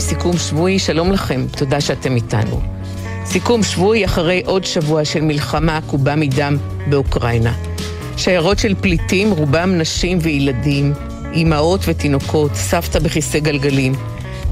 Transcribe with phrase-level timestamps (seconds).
[0.00, 2.60] ספרים, סיכום שבועי, שלום לכם, תודה שאתם איתנו.
[3.24, 7.54] סיכום שבועי אחרי עוד שבוע של מלחמה עקובה מדם באוקראינה.
[8.16, 10.92] שיירות של פליטים, רובם נשים וילדים,
[11.32, 13.94] אימהות ותינוקות, סבתא בכיסא גלגלים,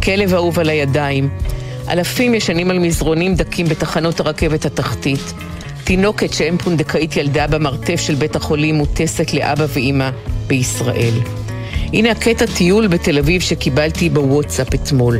[0.03, 1.29] כלב אהוב על הידיים,
[1.89, 5.33] אלפים ישנים על מזרונים דקים בתחנות הרכבת התחתית,
[5.85, 10.11] תינוקת שאם פונדקאית ילדה במרתף של בית החולים מוטסת לאבא ואימא
[10.47, 11.44] בישראל.
[11.95, 15.19] הנה הקטע טיול בתל אביב שקיבלתי בוואטסאפ אתמול.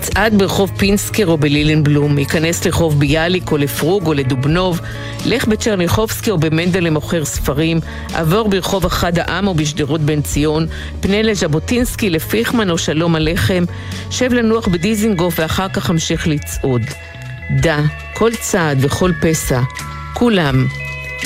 [0.00, 4.80] צעד ברחוב פינסקר או בלילנבלום, ייכנס לרחוב ביאליק או לפרוג או לדובנוב,
[5.26, 7.80] לך בצ'רניחובסקי או במנדל למוכר ספרים,
[8.14, 10.66] עבור ברחוב אחד העם או בשדרות בן ציון,
[11.00, 13.64] פנה לז'בוטינסקי, לפיכמן או שלום הלחם,
[14.10, 16.82] שב לנוח בדיזינגוף ואחר כך המשיך לצעוד.
[17.60, 17.78] דע,
[18.14, 19.60] כל צעד וכל פסע,
[20.14, 20.66] כולם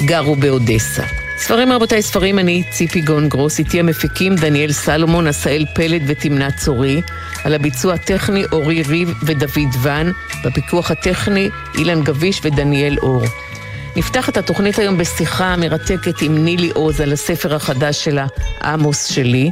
[0.06, 1.23] גרו באודסה.
[1.44, 7.02] ספרים רבותיי, ספרים אני ציפי גון גרוס, איתי המפיקים דניאל סלומון, עשאל פלד ותמנת צורי,
[7.44, 10.12] על הביצוע הטכני אורי ריב ודוד ון,
[10.44, 13.22] בפיקוח הטכני אילן גביש ודניאל אור.
[13.96, 18.26] נפתח את התוכנית היום בשיחה מרתקת עם נילי עוז על הספר החדש שלה,
[18.62, 19.50] עמוס שלי.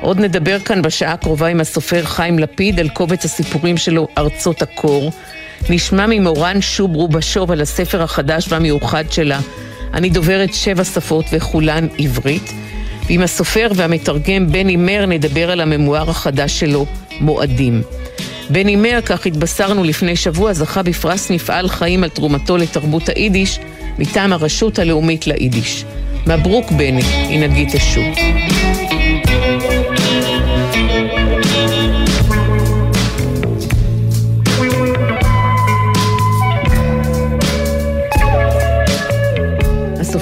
[0.00, 5.12] עוד נדבר כאן בשעה הקרובה עם הסופר חיים לפיד על קובץ הסיפורים שלו, ארצות הקור.
[5.70, 9.40] נשמע ממורן שוב רובשוב על הספר החדש והמיוחד שלה,
[9.94, 12.52] אני דוברת שבע שפות וכולן עברית.
[13.10, 16.86] ועם הסופר והמתרגם בני מר נדבר על הממואר החדש שלו,
[17.20, 17.82] מועדים.
[18.50, 23.58] בני מר, כך התבשרנו לפני שבוע, זכה בפרס מפעל חיים על תרומתו לתרבות היידיש
[23.98, 25.84] מטעם הרשות הלאומית ליידיש.
[26.26, 28.04] מברוק בני, הנה גיטה שוב.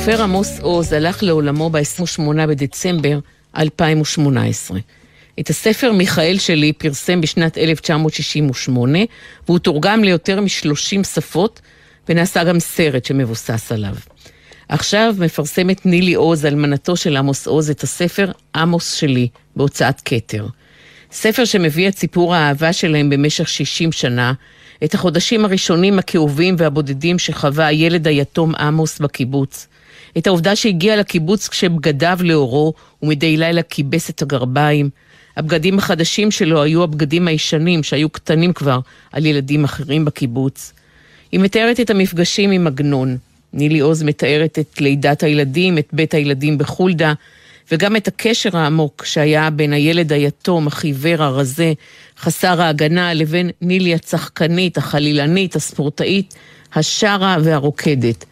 [0.09, 3.19] הסופר עמוס עוז הלך לעולמו ב-28 בדצמבר
[3.57, 4.79] 2018.
[5.41, 8.99] את הספר מיכאל שלי פרסם בשנת 1968,
[9.47, 11.61] והוא תורגם ליותר מ-30 שפות,
[12.09, 13.95] ונעשה גם סרט שמבוסס עליו.
[14.69, 20.47] עכשיו מפרסמת נילי עוז, אלמנתו של עמוס עוז, את הספר עמוס שלי, בהוצאת כתר.
[21.13, 24.33] ספר שמביא את סיפור האהבה שלהם במשך 60 שנה,
[24.85, 29.67] את החודשים הראשונים הכאובים והבודדים שחווה הילד היתום עמוס בקיבוץ,
[30.19, 34.91] את העובדה שהגיע לקיבוץ כשבגדיו לאורו ומדי לילה כיבס את הגרביים.
[35.37, 38.81] הבגדים החדשים שלו היו הבגדים הישנים שהיו קטנים כבר
[39.13, 40.73] על ילדים אחרים בקיבוץ.
[41.33, 43.17] היא מתארת את המפגשים עם עגנון.
[43.53, 47.13] נילי עוז מתארת את לידת הילדים, את בית הילדים בחולדה,
[47.73, 51.73] וגם את הקשר העמוק שהיה בין הילד היתום, החיוור, הרזה,
[52.19, 56.35] חסר ההגנה, לבין נילי הצחקנית, החלילנית, הספורטאית,
[56.75, 58.25] השרה והרוקדת.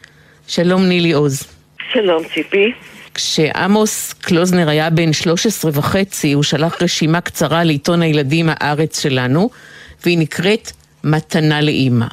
[0.49, 1.56] שלום נילי עוז.
[1.93, 2.73] שלום ציפי.
[3.15, 9.51] כשעמוס קלוזנר היה בן 13 וחצי, הוא שלח רשימה קצרה לעיתון הילדים הארץ שלנו,
[10.05, 10.73] והיא נקראת
[11.05, 12.07] מתנה לאימא.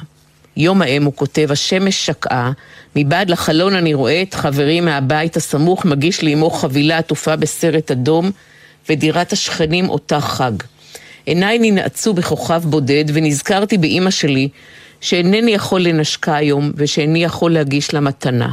[0.56, 2.52] יום האם הוא כותב, השמש שקעה,
[2.96, 8.30] מבעד לחלון אני רואה את חברי מהבית הסמוך מגיש לאמו חבילה עטופה בסרט אדום,
[8.88, 10.52] ודירת השכנים אותה חג.
[11.26, 14.48] עיניי ננעצו בכוכב בודד, ונזכרתי באימא שלי,
[15.00, 18.48] שאינני יכול לנשקה היום, ושאיני יכול להגיש לה מתנה.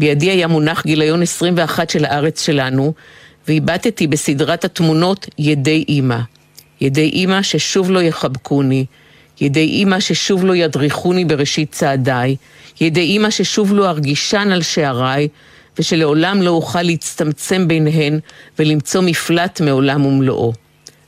[0.00, 2.92] בידי היה מונח גיליון 21 של הארץ שלנו,
[3.48, 6.18] והבטתי בסדרת התמונות ידי אימא.
[6.80, 8.84] ידי אימא ששוב לא יחבקוני,
[9.40, 12.36] ידי אימא ששוב לא ידריכוני בראשית צעדיי,
[12.80, 15.28] ידי אימא ששוב לא ארגישן על שעריי,
[15.78, 18.18] ושלעולם לא אוכל להצטמצם ביניהן
[18.58, 20.52] ולמצוא מפלט מעולם ומלואו.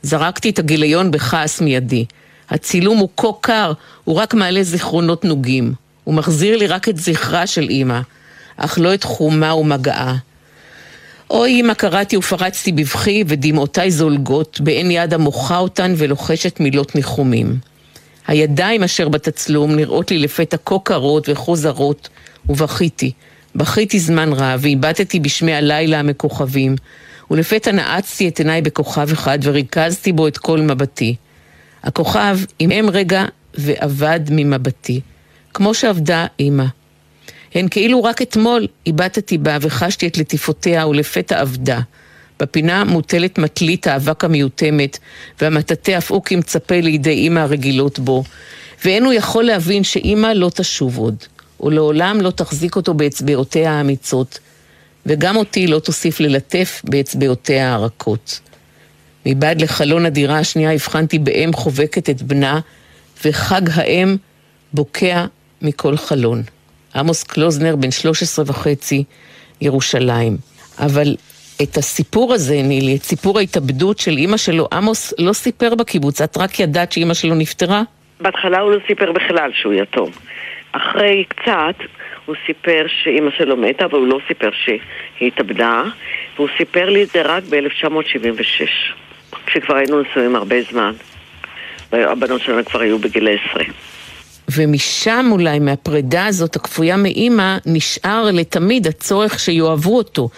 [0.02, 2.04] זרקתי את הגיליון בכעס מידי.
[2.50, 3.72] הצילום הוא כה קר,
[4.04, 5.74] הוא רק מעלה זיכרונות נוגים.
[6.04, 8.00] הוא מחזיר לי רק את זכרה של אימא.
[8.64, 10.16] אך לא את חומה ומגעה.
[11.30, 17.58] אוי אמא קראתי ופרצתי בבכי ודמעותיי זולגות, בעין יד המוחה אותן ולוחשת מילות ניחומים.
[18.26, 22.08] הידיים אשר בתצלום נראות לי לפתע כה קרות וכה זרות,
[22.48, 23.12] ובכיתי.
[23.56, 26.76] בכיתי זמן רב, והבטתי בשמי הלילה המכוכבים,
[27.30, 31.16] ולפתע נעצתי את עיניי בכוכב אחד וריכזתי בו את כל מבטי.
[31.82, 33.24] הכוכב עמעם רגע
[33.54, 35.00] ואבד ממבטי,
[35.54, 36.64] כמו שאבדה אמא.
[37.54, 41.80] הן כאילו רק אתמול הבטתי בה וחשתי את לטיפותיה ולפתע אבדה.
[42.40, 44.98] בפינה מוטלת מטלית האבק המיותמת,
[45.40, 48.24] והמטאטא אף הוא כמצפה לידי אימא הרגילות בו.
[48.84, 51.16] ואין הוא יכול להבין שאימא לא תשוב עוד,
[51.60, 54.38] ולעולם לא תחזיק אותו באצבעותיה האמיצות,
[55.06, 58.40] וגם אותי לא תוסיף ללטף באצבעותיה הרכות.
[59.26, 62.60] מבעד לחלון הדירה השנייה הבחנתי באם חובקת את בנה,
[63.24, 64.16] וחג האם
[64.72, 65.26] בוקע
[65.62, 66.42] מכל חלון.
[66.96, 69.04] עמוס קלוזנר, בן 13 וחצי,
[69.60, 70.36] ירושלים.
[70.78, 71.14] אבל
[71.62, 76.36] את הסיפור הזה, נילי, את סיפור ההתאבדות של אימא שלו, עמוס לא סיפר בקיבוץ, את
[76.36, 77.82] רק ידעת שאימא שלו נפטרה?
[78.20, 80.10] בהתחלה הוא לא סיפר בכלל שהוא יתום.
[80.72, 81.74] אחרי קצת
[82.26, 84.80] הוא סיפר שאימא שלו מתה, אבל הוא לא סיפר שהיא
[85.28, 85.82] התאבדה,
[86.36, 88.62] והוא סיפר לי את זה רק ב-1976,
[89.46, 90.92] כשכבר היינו נשואים הרבה זמן.
[91.92, 93.64] הבנות שלנו כבר היו בגיל עשרה.
[94.50, 100.28] ומשם אולי, מהפרידה הזאת הכפויה מאימא, נשאר לתמיד הצורך שיאהבו אותו.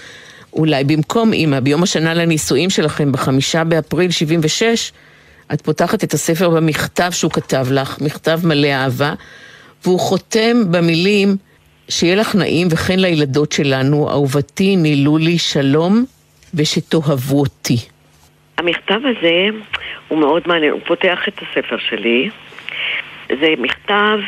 [0.52, 4.92] אולי במקום אימא, ביום השנה לנישואים שלכם, בחמישה באפריל 76,
[5.52, 9.14] את פותחת את הספר במכתב שהוא כתב לך, מכתב מלא אהבה,
[9.84, 11.36] והוא חותם במילים,
[11.88, 16.04] שיהיה לך נעים וכן לילדות שלנו, אהובתי, נילו לי שלום,
[16.54, 17.76] ושתאהבו אותי.
[18.58, 19.58] המכתב הזה
[20.08, 22.30] הוא מאוד מעניין, הוא פותח את הספר שלי.
[23.40, 24.18] זה מכתב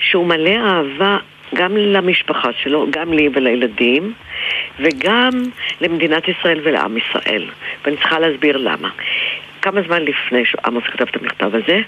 [0.00, 1.18] שהוא מלא אהבה
[1.54, 4.12] גם למשפחה שלו, גם לי ולילדים,
[4.80, 5.30] וגם
[5.80, 7.44] למדינת ישראל ולעם ישראל.
[7.84, 8.88] ואני צריכה להסביר למה.
[9.62, 11.80] כמה זמן לפני שעמוס כתב את המכתב הזה,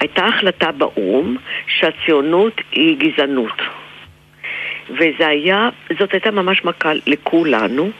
[0.00, 1.36] הייתה החלטה באו"ם
[1.66, 3.62] שהציונות היא גזענות.
[4.90, 5.68] וזה היה,
[5.98, 7.90] זאת הייתה ממש מכה לכולנו.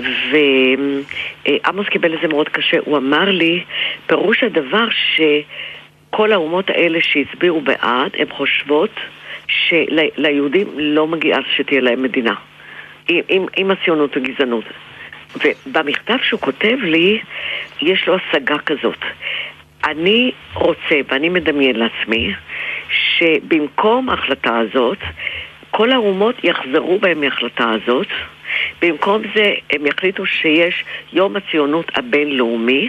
[0.00, 2.76] ועמוס קיבל את זה מאוד קשה.
[2.84, 3.64] הוא אמר לי,
[4.06, 4.88] פירוש הדבר
[6.14, 8.90] שכל האומות האלה שהצביעו בעד, הן חושבות
[9.46, 12.34] שליהודים לא מגיעה שתהיה להם מדינה.
[13.08, 14.64] עם, עם, עם הציונות וגזענות.
[15.36, 17.20] ובמכתב שהוא כותב לי,
[17.82, 18.98] יש לו השגה כזאת.
[19.84, 22.32] אני רוצה, ואני מדמיין לעצמי,
[22.90, 24.98] שבמקום ההחלטה הזאת,
[25.70, 28.08] כל האומות יחזרו בהם מההחלטה הזאת.
[28.82, 32.88] במקום זה הם יחליטו שיש יום הציונות הבינלאומי,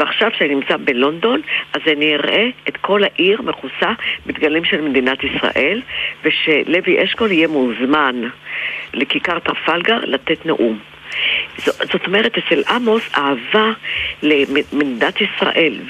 [0.00, 1.40] ועכשיו שאני נמצא בלונדון,
[1.72, 3.92] אז אני אראה את כל העיר מכוסה
[4.26, 5.82] בדגלים של מדינת ישראל,
[6.24, 8.22] ושלוי אשכול יהיה מוזמן
[8.94, 10.78] לכיכר טרפלגר לתת נאום.
[11.64, 13.72] זאת אומרת, אצל עמוס אהבה
[14.22, 15.80] למדינת ישראל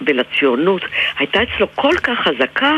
[0.00, 0.82] ולציונות
[1.18, 2.72] הייתה אצלו כל כך חזקה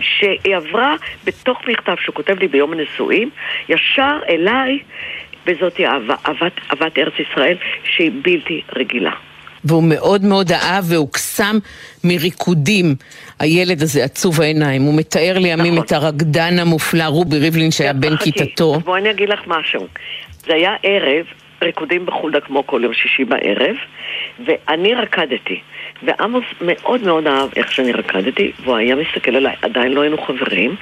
[0.00, 0.94] שהיא עברה
[1.24, 3.30] בתוך מכתב שהוא כותב לי ביום הנישואים,
[3.68, 4.78] ישר אליי,
[5.46, 9.12] וזאת אהבת, אהבת ארץ ישראל שהיא בלתי רגילה.
[9.64, 11.58] והוא מאוד מאוד אהב והוקסם
[12.04, 12.94] מריקודים,
[13.38, 14.82] הילד הזה עצוב העיניים.
[14.82, 15.86] הוא מתאר לימים נכון.
[15.86, 18.80] את הרקדן המופלא רובי ריבלין שהיה בן כיתתו.
[18.84, 19.86] בואי אני אגיד לך משהו.
[20.46, 21.26] זה היה ערב,
[21.62, 23.76] ריקודים בחולדה כמו כל יום שישי בערב,
[24.46, 25.60] ואני רקדתי.
[26.02, 30.76] ועמוס מאוד מאוד אהב איך שאני רקדתי, והוא היה מסתכל עליי, עדיין לא היינו חברים,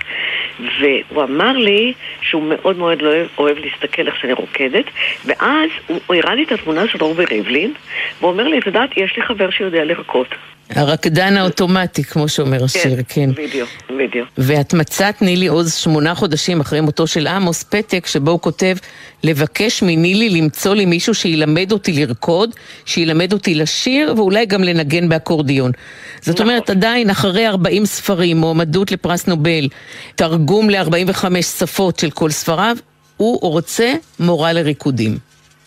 [0.81, 4.85] והוא אמר לי שהוא מאוד מאוד לא אוהב, להסתכל איך שאני רוקדת,
[5.25, 7.73] ואז הוא הראה לי את התמונה של רובי ריבלין,
[8.21, 10.27] והוא אומר לי, את יודעת, יש לי חבר שיודע לרקוד.
[10.71, 13.03] הרקדן האוטומטי, כמו שאומר השיר, כן.
[13.09, 14.29] כן, בדיוק, בדיוק.
[14.39, 18.77] ואת מצאת נילי עוז שמונה חודשים אחרי מותו של עמוס פתק, שבו הוא כותב,
[19.25, 22.51] לבקש מנילי למצוא לי מישהו שילמד אותי לרקוד,
[22.85, 25.73] שילמד אותי לשיר, ואולי גם לנגן באקורדיון.
[26.21, 26.49] זאת נכון.
[26.49, 29.69] אומרת, עדיין, אחרי 40 ספרים, מועמדות לפרס נובל,
[30.15, 32.77] תרגום ל-45 שפות של כל ספריו,
[33.17, 35.19] הוא רוצה מורה לריקודים.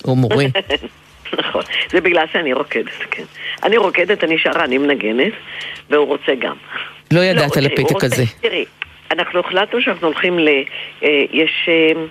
[0.06, 0.46] או מורה.
[1.40, 3.24] נכון, זה בגלל שאני רוקדת, כן.
[3.64, 5.34] אני רוקדת, אני שרה, אני מנגנת,
[5.90, 6.56] והוא רוצה גם.
[7.14, 8.24] לא ידעת על הפתק הזה.
[8.42, 8.66] תראי,
[9.12, 10.48] אנחנו החלטנו שאנחנו הולכים ל...
[11.04, 12.02] אה, יש אה,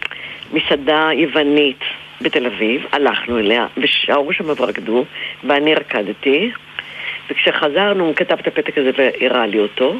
[0.52, 1.80] מסעדה יוונית
[2.20, 5.04] בתל אביב, הלכנו אליה, ושרו שם ורקדו,
[5.44, 6.50] ואני רקדתי.
[7.30, 9.94] וכשחזרנו הוא כתב את הפתק הזה והראה לי אותו,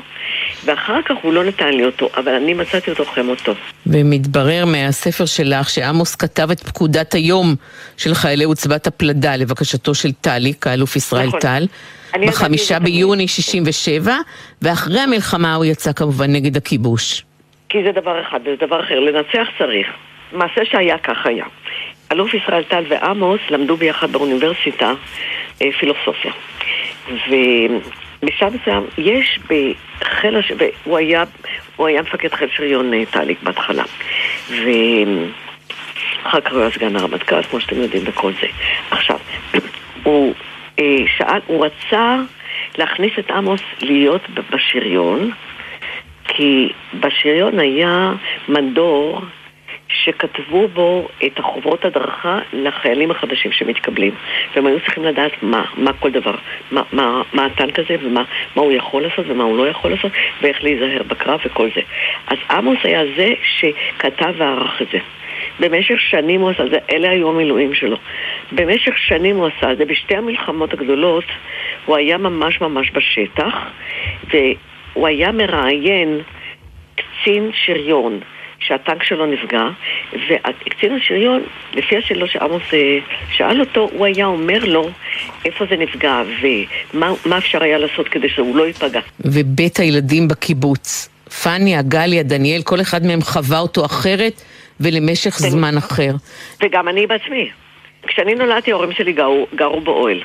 [0.64, 3.54] ואחר כך הוא לא נתן לי אותו, אבל אני מצאתי אותו חמותו.
[3.86, 7.54] ומתברר מהספר שלך שעמוס כתב את פקודת היום
[7.96, 11.40] של חיילי עוצבת הפלדה לבקשתו של טליק, האלוף ישראל נכון.
[11.40, 11.66] טל.
[12.26, 14.14] בחמישה ביוני 67,
[14.62, 17.24] ואחרי המלחמה הוא יצא כמובן נגד הכיבוש.
[17.68, 19.00] כי זה דבר אחד, וזה דבר אחר.
[19.00, 19.86] לנצח צריך.
[20.32, 21.44] מעשה שהיה כך היה.
[22.12, 24.92] אלוף ישראל טל ועמוס למדו ביחד באוניברסיטה
[25.62, 26.32] אה, פילוסופיה.
[28.22, 29.38] ובשלב מסוים יש
[30.00, 30.52] בחיל הש...
[30.56, 31.24] והוא היה,
[31.76, 33.84] הוא היה מפקד חיל שריון טליק בהתחלה.
[34.48, 38.46] ואחר כך הוא היה סגן הרמטכ"ל, כמו שאתם יודעים, וכל זה.
[38.90, 39.18] עכשיו,
[40.04, 40.34] הוא
[40.78, 40.84] אה,
[41.16, 42.16] שאל, הוא רצה
[42.78, 45.30] להכניס את עמוס להיות בשריון,
[46.24, 48.12] כי בשריון היה
[48.48, 49.20] מדור
[49.92, 54.14] שכתבו בו את החוברות הדרכה לחיילים החדשים שמתקבלים.
[54.54, 56.34] והם היו צריכים לדעת מה, מה כל דבר,
[56.70, 58.22] מה, מה, מה הטנק הזה ומה
[58.56, 61.80] מה הוא יכול לעשות ומה הוא לא יכול לעשות ואיך להיזהר בקרב וכל זה.
[62.26, 64.98] אז עמוס היה זה שכתב וערך את זה.
[65.60, 67.96] במשך שנים הוא עשה את זה, אלה היו המילואים שלו.
[68.52, 71.24] במשך שנים הוא עשה את זה, בשתי המלחמות הגדולות
[71.84, 73.54] הוא היה ממש ממש בשטח,
[74.30, 76.20] והוא היה מראיין
[76.94, 78.20] קצין שריון.
[78.72, 79.68] שהטנק שלו נפגע,
[80.12, 81.42] וקצין השריון,
[81.74, 82.98] לפי השאלות שעמוס אה,
[83.30, 84.90] שאל אותו, הוא היה אומר לו
[85.44, 86.22] איפה זה נפגע
[86.94, 89.00] ומה אפשר היה לעשות כדי שהוא לא ייפגע.
[89.20, 91.08] ובית הילדים בקיבוץ,
[91.42, 94.42] פניה, גליה, דניאל, כל אחד מהם חווה אותו אחרת
[94.80, 96.10] ולמשך זמן אחר.
[96.62, 97.50] וגם אני בעצמי.
[98.06, 100.20] כשאני נולדתי ההורים שלי גרו, גרו באוהל.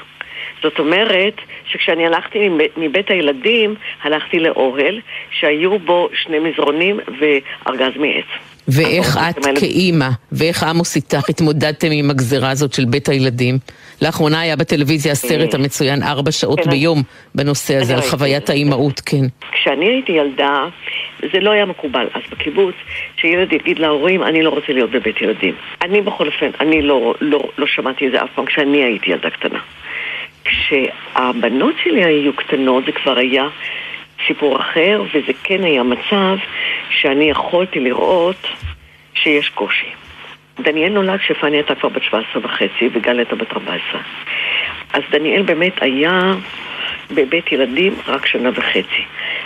[0.63, 1.33] זאת אומרת
[1.67, 8.25] שכשאני הלכתי מבית הילדים, הלכתי לאוהל שהיו בו שני מזרונים וארגז מעץ.
[8.67, 13.57] ואיך את כאימא, ואיך עמוס איתך התמודדתם עם הגזרה הזאת של בית הילדים?
[14.01, 17.03] לאחרונה היה בטלוויזיה הסרט אה, המצוין ארבע שעות כן, ביום
[17.35, 19.25] בנושא הזה, על חוויית האימהות, כן.
[19.51, 20.65] כשאני הייתי ילדה,
[21.33, 22.75] זה לא היה מקובל אז בקיבוץ,
[23.21, 25.55] שילד יגיד להורים, אני לא רוצה להיות בבית ילדים.
[25.81, 29.29] אני בכל אופן, אני לא, לא, לא שמעתי את זה אף פעם כשאני הייתי ילדה
[29.29, 29.59] קטנה.
[30.47, 33.47] כשהבנות שלי היו קטנות זה כבר היה
[34.27, 36.37] סיפור אחר, וזה כן היה מצב
[36.89, 38.47] שאני יכולתי לראות
[39.13, 39.87] שיש קושי.
[40.59, 44.01] דניאל נולד כשפני הייתה כבר בת 17 וחצי וגל הייתה בת 14.
[44.93, 46.33] אז דניאל באמת היה
[47.11, 49.03] בבית ילדים רק שנה וחצי.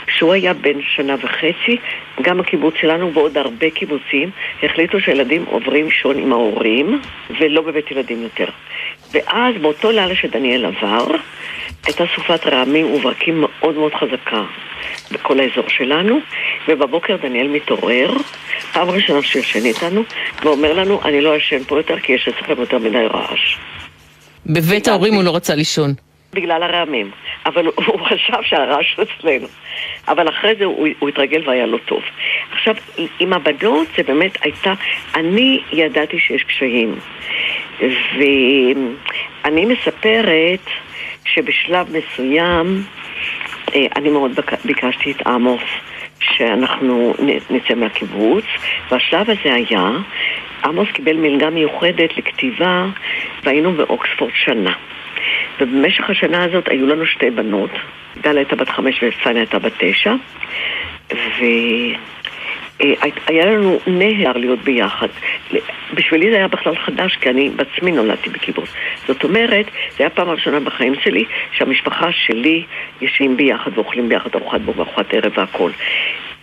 [0.07, 1.77] כשהוא היה בן שנה וחצי,
[2.21, 4.29] גם הקיבוץ שלנו ועוד הרבה קיבוצים
[4.63, 7.01] החליטו שהילדים עוברים לישון עם ההורים
[7.39, 8.45] ולא בבית ילדים יותר.
[9.11, 11.07] ואז באותו לילה שדניאל עבר,
[11.85, 14.43] הייתה סופת רעמים וברקים מאוד מאוד חזקה
[15.11, 16.19] בכל האזור שלנו,
[16.67, 18.11] ובבוקר דניאל מתעורר,
[18.73, 20.03] פעם ראשונה שהוא ישן איתנו,
[20.43, 23.57] ואומר לנו, אני לא ישן פה יותר כי יש אצלכם יותר מדי רעש.
[24.45, 25.93] בבית ההורים הוא לא רצה לישון.
[26.33, 27.11] בגלל הרעמים.
[27.45, 29.47] אבל הוא, חשב שהרעש אצלנו.
[30.07, 32.01] אבל אחרי זה הוא, הוא התרגל והיה לו טוב.
[32.51, 32.75] עכשיו,
[33.19, 34.73] עם הבנות זה באמת הייתה...
[35.15, 36.95] אני ידעתי שיש קשיים.
[39.43, 40.65] ואני מספרת
[41.25, 42.83] שבשלב מסוים
[43.75, 45.61] אה, אני מאוד ביקשתי את עמוס
[46.19, 47.13] שאנחנו
[47.49, 48.45] נצא מהקיבוץ,
[48.91, 49.89] והשלב הזה היה,
[50.63, 52.85] עמוס קיבל מלגה מיוחדת לכתיבה
[53.43, 54.73] והיינו באוקספורד שנה.
[55.61, 57.71] ובמשך השנה הזאת היו לנו שתי בנות,
[58.21, 60.13] גל הייתה בת חמש ופניה הייתה בת תשע,
[63.27, 65.07] והיה לנו נהר להיות ביחד.
[65.93, 68.73] בשבילי זה היה בכלל חדש, כי אני בעצמי נולדתי בקיבוץ.
[69.07, 72.63] זאת אומרת, זו הייתה פעם ראשונה בחיים שלי שהמשפחה שלי
[73.01, 75.71] יושבים ביחד ואוכלים ביחד ארוחת בו וארוחת ערב והכל.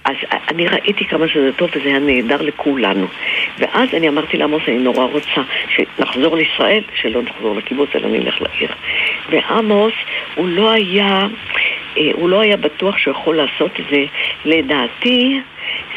[0.09, 0.17] אז
[0.49, 3.07] אני ראיתי כמה שזה טוב וזה היה נהדר לכולנו.
[3.59, 8.73] ואז אני אמרתי לעמוס, אני נורא רוצה שנחזור לישראל, שלא נחזור לקיבוץ, אלא נלך לעיר.
[9.31, 9.93] ועמוס,
[10.35, 11.27] הוא לא היה,
[11.97, 14.05] אה, הוא לא היה בטוח שהוא יכול לעשות את זה.
[14.45, 15.41] לדעתי,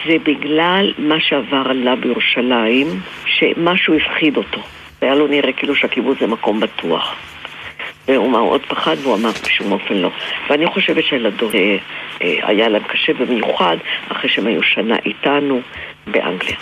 [0.05, 2.87] זה בגלל מה שעבר עליו בירושלים,
[3.25, 4.61] שמשהו הפחיד אותו.
[5.01, 7.30] והיה לו נראה כאילו שהקיבוץ זה מקום בטוח.
[8.07, 10.09] והוא מאוד פחד והוא אמר בשום אופן לא.
[10.49, 11.77] ואני חושבת שהילדות אה,
[12.21, 13.77] אה, היה להם קשה במיוחד
[14.09, 15.61] אחרי שהם היו שנה איתנו
[16.07, 16.55] באנגליה.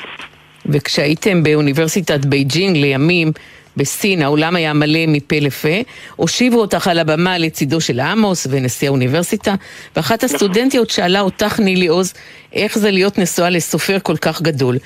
[0.65, 3.31] וכשהייתם באוניברסיטת בייג'ינג לימים,
[3.77, 5.77] בסין, האולם היה מלא מפה לפה,
[6.15, 9.55] הושיבו אותך על הבמה לצידו של עמוס ונשיא האוניברסיטה,
[9.95, 10.35] ואחת נכון.
[10.35, 12.13] הסטודנטיות שאלה אותך, נילי עוז,
[12.53, 14.77] איך זה להיות נשואה לסופר כל כך גדול.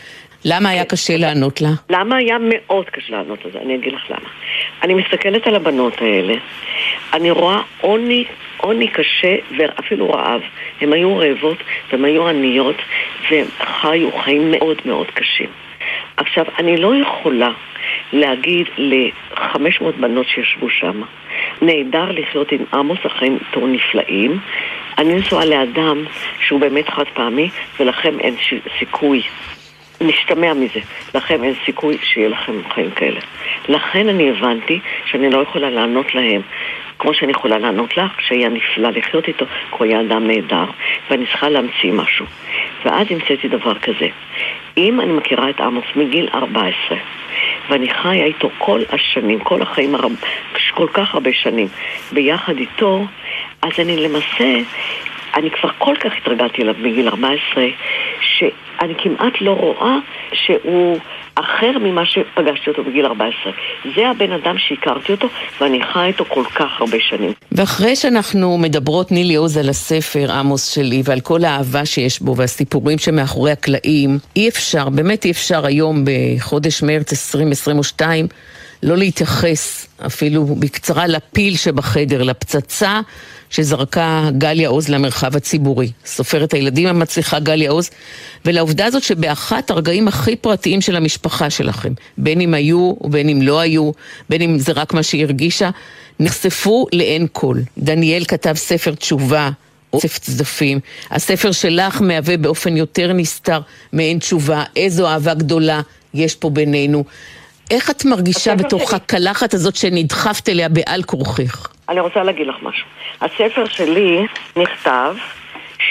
[0.45, 1.69] למה היה קשה לענות לה?
[1.89, 3.59] למה היה מאוד קשה לענות לזה?
[3.59, 4.29] אני אגיד לך למה.
[4.83, 6.33] אני מסתכלת על הבנות האלה,
[7.13, 8.25] אני רואה עוני,
[8.57, 10.41] עוני קשה ואפילו רעב.
[10.81, 11.57] הן היו רעבות
[11.91, 12.75] והן היו עניות
[13.31, 15.49] והן חיו חיים מאוד מאוד קשים.
[16.17, 17.51] עכשיו, אני לא יכולה
[18.13, 21.01] להגיד ל-500 בנות שישבו שם,
[21.61, 24.39] נהדר לחיות עם עמוס החיים תור נפלאים.
[24.97, 26.03] אני נשואה לאדם
[26.39, 28.35] שהוא באמת חד פעמי, ולכם אין
[28.79, 29.21] סיכוי
[30.01, 30.79] משתמע מזה.
[31.15, 33.19] לכם אין סיכוי שיהיה לכם חיים כאלה.
[33.67, 36.41] לכן אני הבנתי שאני לא יכולה לענות להם
[36.99, 40.65] כמו שאני יכולה לענות לך, שהיה נפלא לחיות איתו, כי הוא היה אדם נהדר,
[41.09, 42.25] ואני צריכה להמציא משהו.
[42.85, 44.07] ואז המצאתי דבר כזה.
[44.77, 46.97] אם אני מכירה את עמוס מגיל 14,
[47.69, 50.11] ואני חיה איתו כל השנים, כל החיים הרב,
[50.73, 51.67] כל כך הרבה שנים,
[52.11, 53.05] ביחד איתו,
[53.61, 54.53] אז אני למעשה,
[55.35, 57.57] אני כבר כל כך התרגלתי אליו בגיל 14, ש...
[58.79, 59.97] שאני כמעט לא רואה
[60.33, 60.99] שהוא
[61.35, 63.51] אחר ממה שפגשתי אותו בגיל 14.
[63.95, 65.27] זה הבן אדם שהכרתי אותו,
[65.61, 67.33] ואני חי איתו כל כך הרבה שנים.
[67.51, 72.97] ואחרי שאנחנו מדברות, נילי עוז, על הספר עמוס שלי, ועל כל האהבה שיש בו, והסיפורים
[72.97, 78.27] שמאחורי הקלעים, אי אפשר, באמת אי אפשר היום, בחודש מרץ 2022,
[78.83, 83.01] לא להתייחס אפילו בקצרה לפיל שבחדר, לפצצה
[83.53, 85.91] שזרקה גליה עוז למרחב הציבורי.
[86.05, 87.89] סופרת הילדים המצליחה גליה עוז,
[88.45, 93.59] ולעובדה הזאת שבאחת הרגעים הכי פרטיים של המשפחה שלכם, בין אם היו ובין אם לא
[93.59, 93.91] היו,
[94.29, 95.69] בין אם זה רק מה שהיא הרגישה,
[96.19, 97.57] נחשפו לעין כל.
[97.77, 99.49] דניאל כתב ספר תשובה,
[99.93, 100.79] אוסף צדפים.
[101.11, 103.61] הספר שלך מהווה באופן יותר נסתר
[103.93, 104.63] מעין תשובה.
[104.75, 105.81] איזו אהבה גדולה
[106.13, 107.03] יש פה בינינו.
[107.71, 111.67] איך את מרגישה בתוך הקלחת הזאת שנדחפת אליה בעל כורכך?
[111.89, 112.87] אני רוצה להגיד לך משהו.
[113.21, 115.15] הספר שלי נכתב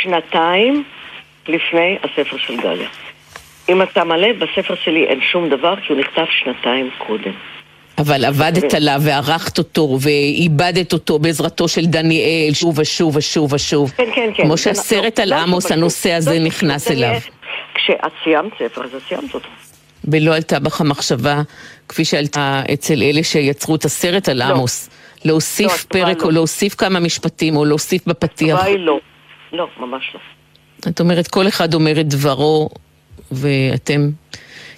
[0.03, 0.85] שנתיים
[1.49, 2.89] לפני הספר של גליה.
[3.69, 7.33] אם אתה מלא, בספר שלי אין שום דבר, כי הוא נכתב שנתיים קודם.
[7.99, 13.93] אבל עבדת עליו וערכת אותו ועיבדת אותו בעזרתו של דניאל שוב ושוב ושוב ושוב.
[13.97, 14.43] כן, כן, כן.
[14.43, 17.15] כמו שהסרט על עמוס, הנושא הזה נכנס אליו.
[17.75, 19.49] כשאת סיימת ספר, אז את סיימת אותו.
[20.05, 21.43] ולא עלתה בך המחשבה,
[21.89, 24.91] כפי שעלתה אצל אלה שיצרו את הסרט על עמוס,
[25.25, 28.59] להוסיף פרק או להוסיף כמה משפטים או להוסיף בפתיח?
[28.59, 28.99] התשובה היא לא.
[29.53, 30.21] לא, ממש לא.
[30.89, 32.69] את אומרת, כל אחד אומר את דברו,
[33.33, 34.09] ואתם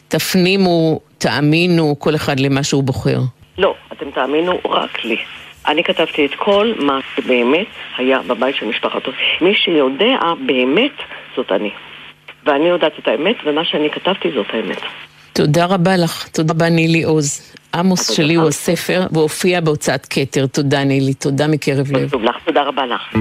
[0.09, 3.19] תפנימו, תאמינו, כל אחד למה שהוא בוחר.
[3.59, 5.17] לא, אתם תאמינו רק לי.
[5.67, 9.11] אני כתבתי את כל מה שבאמת היה בבית של משפחתו.
[9.41, 10.93] מי שיודע באמת
[11.37, 11.71] זאת אני.
[12.45, 14.81] ואני יודעת את האמת, ומה שאני כתבתי זאת האמת.
[15.35, 17.53] תודה רבה לך, תודה רבה נילי עוז.
[17.75, 20.47] עמוס שלי הוא הספר, והופיע בהוצאת כתר.
[20.47, 22.11] תודה נילי, תודה מקרב לב.
[22.45, 23.17] תודה רבה לך.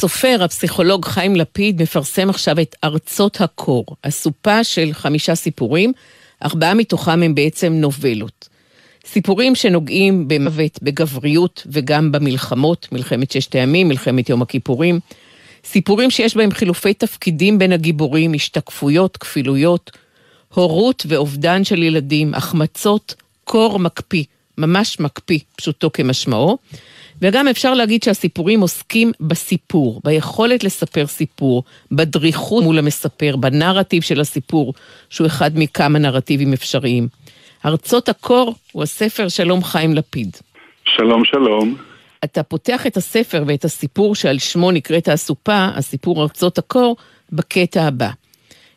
[0.00, 5.92] הסופר, הפסיכולוג חיים לפיד, מפרסם עכשיו את ארצות הקור, אסופה של חמישה סיפורים,
[6.44, 8.48] ארבעה מתוכם הם בעצם נובלות.
[9.06, 15.00] סיפורים שנוגעים במוות, בגבריות וגם במלחמות, מלחמת ששת הימים, מלחמת יום הכיפורים.
[15.64, 19.90] סיפורים שיש בהם חילופי תפקידים בין הגיבורים, השתקפויות, כפילויות,
[20.54, 24.24] הורות ואובדן של ילדים, החמצות, קור מקפיא,
[24.58, 26.58] ממש מקפיא, פשוטו כמשמעו.
[27.22, 34.74] וגם אפשר להגיד שהסיפורים עוסקים בסיפור, ביכולת לספר סיפור, בדריכות מול המספר, בנרטיב של הסיפור,
[35.10, 37.08] שהוא אחד מכמה נרטיבים אפשריים.
[37.66, 40.36] ארצות הקור הוא הספר שלום חיים לפיד.
[40.84, 41.76] שלום, שלום.
[42.24, 46.96] אתה פותח את הספר ואת הסיפור שעל שמו נקראת האסופה, הסיפור ארצות הקור,
[47.32, 48.10] בקטע הבא.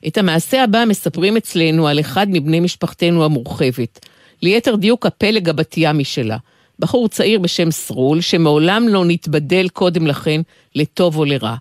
[0.07, 4.05] את המעשה הבא מספרים אצלנו על אחד מבני משפחתנו המורחבת.
[4.41, 6.37] ליתר דיוק הפלג הבת ימי שלה.
[6.83, 10.41] בחור צעיר בשם סרול, שמעולם לא נתבדל קודם לכן
[10.75, 11.55] לטוב או לרע.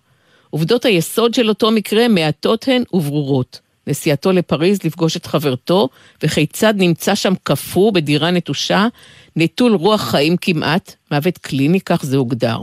[0.49, 3.59] עובדות היסוד של אותו מקרה מעטות הן וברורות.
[3.87, 5.89] נסיעתו לפריז לפגוש את חברתו,
[6.23, 8.87] וכיצד נמצא שם קפוא בדירה נטושה,
[9.35, 12.57] נטול רוח חיים כמעט, מוות קליני, כך זה הוגדר.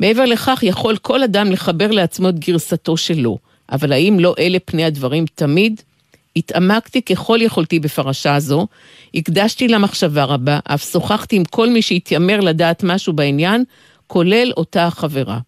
[0.00, 3.38] מעבר לכך, יכול כל אדם לחבר לעצמו את גרסתו שלו,
[3.72, 5.82] אבל האם לא אלה פני הדברים תמיד?
[6.36, 8.66] התעמקתי ככל יכולתי בפרשה זו,
[9.14, 13.64] הקדשתי לה מחשבה רבה, אף שוחחתי עם כל מי שהתיימר לדעת משהו בעניין,
[14.06, 15.38] כולל אותה החברה.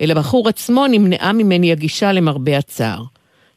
[0.00, 3.02] אל הבחור עצמו נמנעה ממני הגישה למרבה הצער.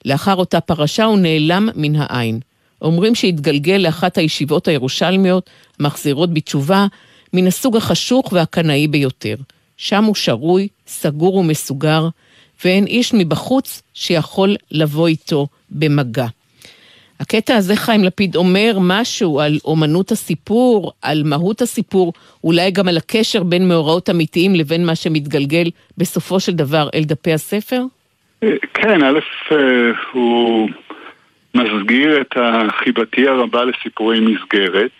[0.05, 2.39] לאחר אותה פרשה הוא נעלם מן העין.
[2.81, 6.87] אומרים שהתגלגל לאחת הישיבות הירושלמיות, מחזירות בתשובה,
[7.33, 9.35] מן הסוג החשוך והקנאי ביותר.
[9.77, 12.09] שם הוא שרוי, סגור ומסוגר,
[12.65, 16.27] ואין איש מבחוץ שיכול לבוא איתו במגע.
[17.19, 22.97] הקטע הזה, חיים לפיד, אומר משהו על אומנות הסיפור, על מהות הסיפור, אולי גם על
[22.97, 27.81] הקשר בין מאורעות אמיתיים לבין מה שמתגלגל בסופו של דבר אל דפי הספר?
[28.73, 29.19] כן, א',
[29.51, 29.57] אה,
[30.11, 30.69] הוא
[31.55, 34.97] מסגיר את החיבתי הרבה לסיפורי מסגרת,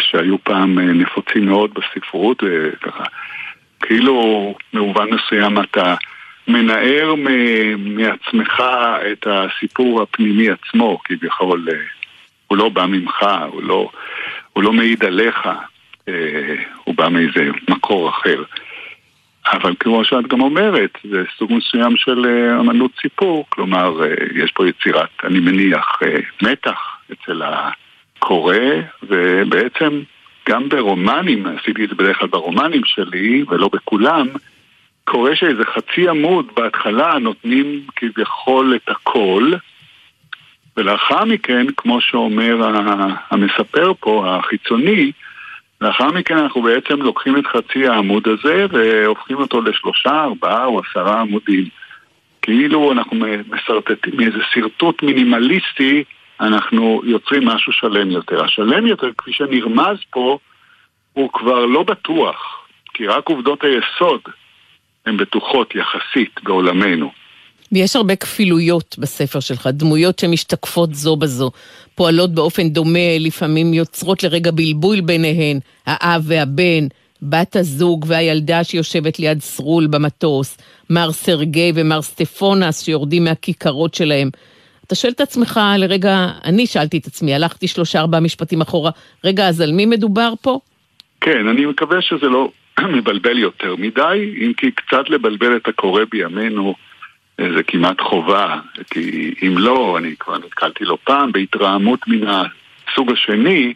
[0.00, 3.04] שהיו פעם אה, נפוצים מאוד בספרות, וככה,
[3.80, 5.94] כאילו במובן מסוים אתה...
[6.48, 7.14] מנער
[7.78, 8.62] מעצמך
[9.12, 11.74] את הסיפור הפנימי עצמו, כביכול אה,
[12.46, 13.90] הוא לא בא ממך, הוא לא,
[14.52, 15.48] הוא לא מעיד עליך,
[16.08, 18.42] אה, הוא בא מאיזה מקור אחר.
[19.52, 24.00] אבל כמו שאת גם אומרת, זה סוג מסוים של אה, אמנות סיפור, כלומר,
[24.34, 26.00] יש פה יצירת, אני מניח,
[26.42, 26.78] מתח
[27.12, 28.56] אצל הקורא,
[29.02, 30.00] ובעצם
[30.48, 34.28] גם ברומנים, עשיתי את זה בדרך כלל ברומנים שלי, ולא בכולם,
[35.08, 39.52] קורה שאיזה חצי עמוד בהתחלה נותנים כביכול את הכל,
[40.76, 42.56] ולאחר מכן, כמו שאומר
[43.30, 45.12] המספר פה, החיצוני,
[45.80, 51.20] לאחר מכן אנחנו בעצם לוקחים את חצי העמוד הזה והופכים אותו לשלושה, ארבעה או עשרה
[51.20, 51.64] עמודים.
[52.42, 56.04] כאילו אנחנו משרטטים מאיזה שרטוט מינימליסטי,
[56.40, 58.44] אנחנו יוצרים משהו שלם יותר.
[58.44, 60.38] השלם יותר, כפי שנרמז פה,
[61.12, 64.20] הוא כבר לא בטוח, כי רק עובדות היסוד
[65.06, 67.10] הן בטוחות יחסית בעולמנו.
[67.72, 71.50] ויש הרבה כפילויות בספר שלך, דמויות שמשתקפות זו בזו,
[71.94, 76.86] פועלות באופן דומה, לפעמים יוצרות לרגע בלבול ביניהן, האב והבן,
[77.22, 80.58] בת הזוג והילדה שיושבת ליד סרול במטוס,
[80.90, 84.30] מר סרגי ומר סטפונס שיורדים מהכיכרות שלהם.
[84.86, 88.90] אתה שואל את עצמך לרגע, אני שאלתי את עצמי, הלכתי שלושה ארבעה משפטים אחורה,
[89.24, 90.58] רגע, אז על מי מדובר פה?
[91.20, 92.50] כן, אני מקווה שזה לא
[92.96, 96.74] מבלבל יותר מדי, אם כי קצת לבלבל את הקורא בימינו.
[97.38, 98.60] זה כמעט חובה,
[98.90, 103.74] כי אם לא, אני כבר נתקלתי לא פעם בהתרעמות מן הסוג השני,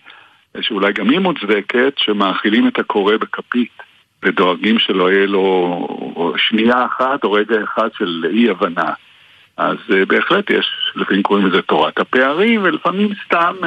[0.61, 3.83] שאולי גם היא מוצדקת, שמאכילים את הקורא בכפית
[4.23, 8.93] ודואגים שלא יהיה לו שנייה אחת או רגע אחד של אי הבנה.
[9.57, 13.67] אז uh, בהחלט יש, לפעמים קוראים לזה תורת הפערים, ולפעמים סתם uh,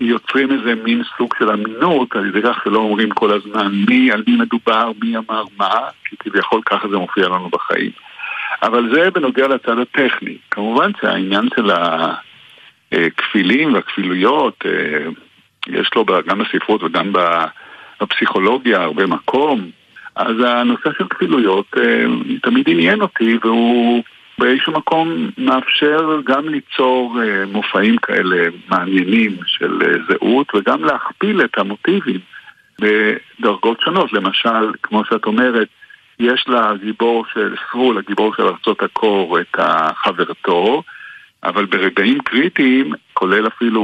[0.00, 4.22] יוצרים איזה מין סוג של אמינות, על ידי כך שלא אומרים כל הזמן מי, על
[4.26, 7.90] מי מדובר, מי אמר מה, כי כביכול ככה זה מופיע לנו בחיים.
[8.62, 10.36] אבל זה בנוגע לצד הטכני.
[10.50, 11.70] כמובן שהעניין של
[12.92, 15.10] הכפילים והכפילויות, אה,
[15.66, 17.12] יש לו גם בספרות וגם
[18.00, 19.70] בפסיכולוגיה הרבה מקום.
[20.16, 22.04] אז הנושא של כפילויות אה,
[22.42, 24.02] תמיד עניין אותי, והוא
[24.38, 32.20] באיזשהו מקום מאפשר גם ליצור אה, מופעים כאלה מעניינים של זהות, וגם להכפיל את המוטיבים
[32.80, 34.12] בדרגות שונות.
[34.12, 35.68] למשל, כמו שאת אומרת,
[36.20, 39.56] יש לגיבור של סרול, הגיבור של ארצות הקור, את
[39.96, 40.82] חברתו,
[41.44, 43.82] אבל ברגעים קריטיים, כולל אפילו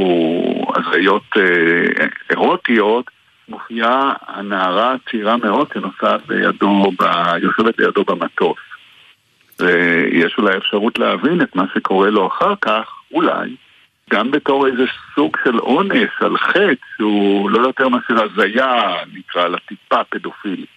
[0.76, 3.10] הזיות אה, אירוטיות,
[3.48, 7.04] מופיעה הנערה הצעירה מאוד שנוסעת לידו, ב...
[7.42, 8.58] יושבת לידו במטוס.
[9.60, 13.50] ויש אולי אפשרות להבין את מה שקורה לו אחר כך, אולי,
[14.10, 14.82] גם בתור איזה
[15.14, 20.74] סוג של אונס על חטא שהוא לא יותר מאשר הזיה, נקרא לה טיפה פדופילית.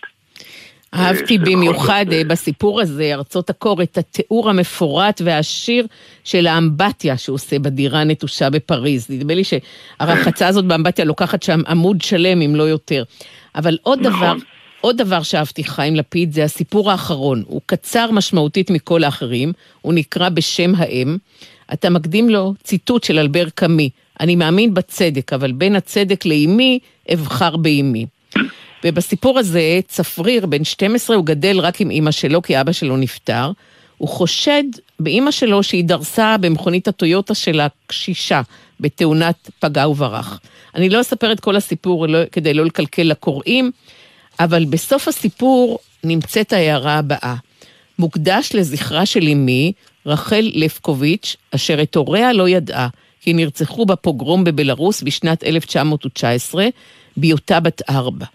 [0.94, 5.88] אהבתי במיוחד אה, בסיפור הזה, ארצות הקור, את התיאור המפורט והעשיר
[6.24, 9.10] של האמבטיה שהוא עושה בדירה הנטושה בפריז.
[9.10, 13.04] נדמה לי שהרחצה הזאת באמבטיה לוקחת שם עמוד שלם, אם לא יותר.
[13.56, 14.20] אבל עוד נכון.
[14.20, 14.34] דבר,
[14.82, 17.44] עוד דבר שאהבתי, חיים לפיד, זה הסיפור האחרון.
[17.48, 21.18] הוא קצר משמעותית מכל האחרים, הוא נקרא בשם האם.
[21.74, 26.80] אתה מקדים לו ציטוט של אלבר קאמי, אני מאמין בצדק, אבל בין הצדק לאימי,
[27.13, 28.06] אבחר באימי.
[28.84, 33.52] ובסיפור הזה, צפריר, בן 12, הוא גדל רק עם אימא שלו, כי אבא שלו נפטר.
[33.98, 34.63] הוא חושד
[35.00, 38.42] באימא שלו שהיא דרסה במכונית הטויוטה של הקשישה
[38.80, 40.40] בתאונת פגע וברח.
[40.76, 43.72] אני לא אספר את כל הסיפור לא, כדי לא לקלקל לקוראים,
[44.39, 47.36] אבל בסוף הסיפור נמצאת ההערה הבאה.
[48.00, 49.71] מוקדש לזכרה של אמי,
[50.06, 52.88] רחל לפקוביץ', אשר את הוריה לא ידעה,
[53.21, 56.67] כי נרצחו בפוגרום בבלארוס בשנת 1919,
[57.17, 58.26] בהיותה בת ארבע.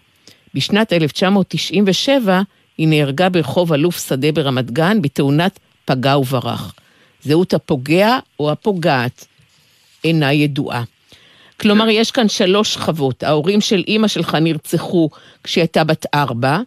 [0.53, 2.41] בשנת 1997
[2.77, 6.73] היא נהרגה ברחוב אלוף שדה ברמת גן בתאונת פגע וברח.
[7.23, 9.25] זהות הפוגע או הפוגעת
[10.03, 10.83] אינה ידועה.
[11.63, 13.23] כלומר, יש כאן שלוש שכבות.
[13.23, 15.09] ההורים של אימא שלך נרצחו
[15.43, 16.57] כשהיא הייתה בת ארבע.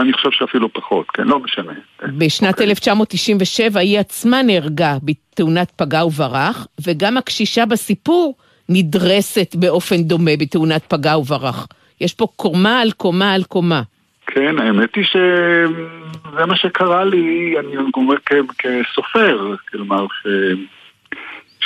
[0.00, 1.72] אני חושב שאפילו פחות, כן, לא משנה.
[2.18, 3.88] בשנת 1997 אוקיי.
[3.88, 8.34] היא עצמה נהרגה בתאונת פגע וברח, וגם הקשישה בסיפור
[8.68, 11.66] נדרסת באופן דומה בתאונת פגע וברח.
[12.00, 13.82] יש פה קומה על קומה על קומה.
[14.26, 18.14] כן, האמת היא שזה מה שקרה לי, אני אומר
[18.58, 20.26] כסופר, כלומר ש...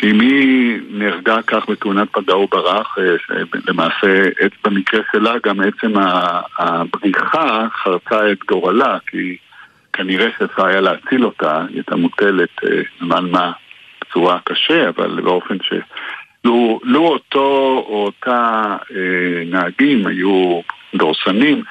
[0.01, 3.37] שאמי נהרגה כך בתאונת פגע וברח, אה,
[3.69, 4.23] למעשה
[4.65, 5.93] במקרה שלה גם עצם
[6.59, 9.37] הבריחה חרצה את גורלה, כי
[9.93, 12.49] כנראה שאפשר היה להציל אותה, היא הייתה מוטלת
[13.01, 13.53] זמן אה, מה
[14.01, 15.73] בצורה קשה, אבל באופן ש...
[16.45, 20.61] לו, לו אותו או אותה אה, נהגים היו
[20.95, 21.63] דורסנים,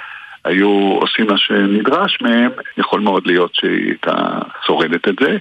[0.45, 5.37] היו עושים מה שנדרש מהם, יכול מאוד להיות שהיא הייתה שורדת את זה.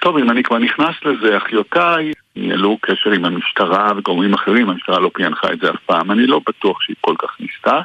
[0.00, 5.10] טוב, אם אני כבר נכנס לזה, אחיותיי ניהלו קשר עם המשטרה וגורמים אחרים, המשטרה לא
[5.14, 7.80] פענחה את זה אף פעם, אני לא בטוח שהיא כל כך ניסתה.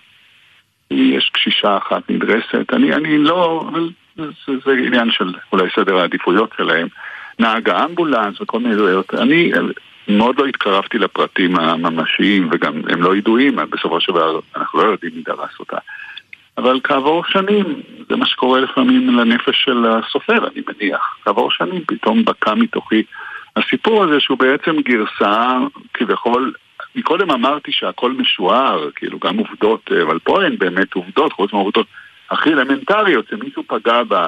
[0.91, 6.49] יש קשישה אחת נדרסת, אני, אני לא, אבל זה, זה עניין של אולי סדר העדיפויות
[6.57, 6.87] שלהם.
[7.39, 9.51] נהג האמבולנס וכל מיני דברים, אני
[10.07, 15.11] מאוד לא התקרבתי לפרטים הממשיים, וגם הם לא ידועים, בסופו של דבר אנחנו לא יודעים
[15.15, 15.77] מי דרס אותה.
[16.57, 21.17] אבל כעבור שנים זה מה שקורה לפעמים לנפש של הסופר, אני מניח.
[21.25, 23.03] כעבור שנים פתאום בקע מתוכי
[23.55, 25.57] הסיפור הזה שהוא בעצם גרסה
[25.93, 26.53] כביכול
[26.95, 31.87] מקודם אמרתי שהכל משוער, כאילו גם עובדות, אבל פה אין באמת עובדות, חוץ מהעובדות
[32.31, 34.27] הכי אלמנטריות, שמישהו פגע בה,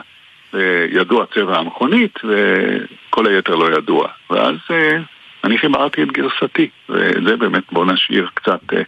[0.92, 4.08] ידוע צבע המכונית, וכל היתר לא ידוע.
[4.30, 4.98] ואז אה,
[5.44, 8.82] אני חיברתי את גרסתי, וזה באמת, בוא נשאיר קצת אה,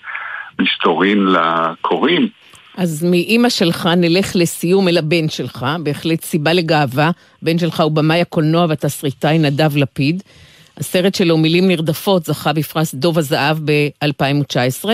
[0.60, 2.28] מסתורין לקוראים.
[2.78, 7.12] אז מאימא שלך נלך לסיום אל הבן שלך, בהחלט סיבה לגאווה.
[7.42, 10.24] בן שלך הוא במאי הקולנוע והתסריטאי נדב לפיד.
[10.78, 14.86] הסרט שלו, מילים נרדפות, זכה בפרס דוב הזהב ב-2019.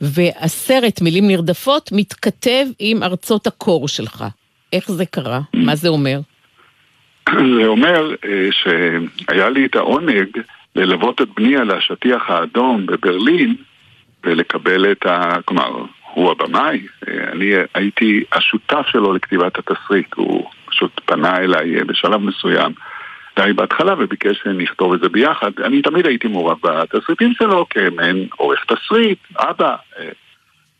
[0.00, 4.24] והסרט, מילים נרדפות, מתכתב עם ארצות הקור שלך.
[4.72, 5.40] איך זה קרה?
[5.54, 6.20] מה זה אומר?
[7.28, 10.28] זה אומר אה, שהיה לי את העונג
[10.76, 13.56] ללוות את בני על השטיח האדום בברלין
[14.24, 15.34] ולקבל את ה...
[15.44, 15.84] כלומר,
[16.14, 22.20] הוא הבמאי, אה, אני הייתי השותף שלו לכתיבת התסריט, הוא פשוט פנה אליי אה, בשלב
[22.20, 22.72] מסוים
[23.36, 25.50] די בהתחלה וביקש שנכתוב את זה ביחד.
[25.64, 29.76] אני תמיד הייתי מעורב בתסריטים שלו כמעין עורך תסריט, אבא.
[29.98, 30.08] אה,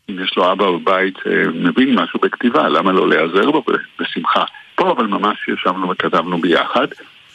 [0.09, 1.19] אם יש לו אבא בבית
[1.53, 3.63] מבין משהו בכתיבה, למה לא להיעזר בו
[3.99, 4.43] בשמחה.
[4.75, 6.87] פה אבל ממש ישבנו וכתבנו ביחד,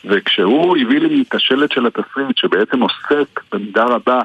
[0.05, 4.21] וכשהוא הביא לי את השלט של התסריט שבעצם עוסק במידה רבה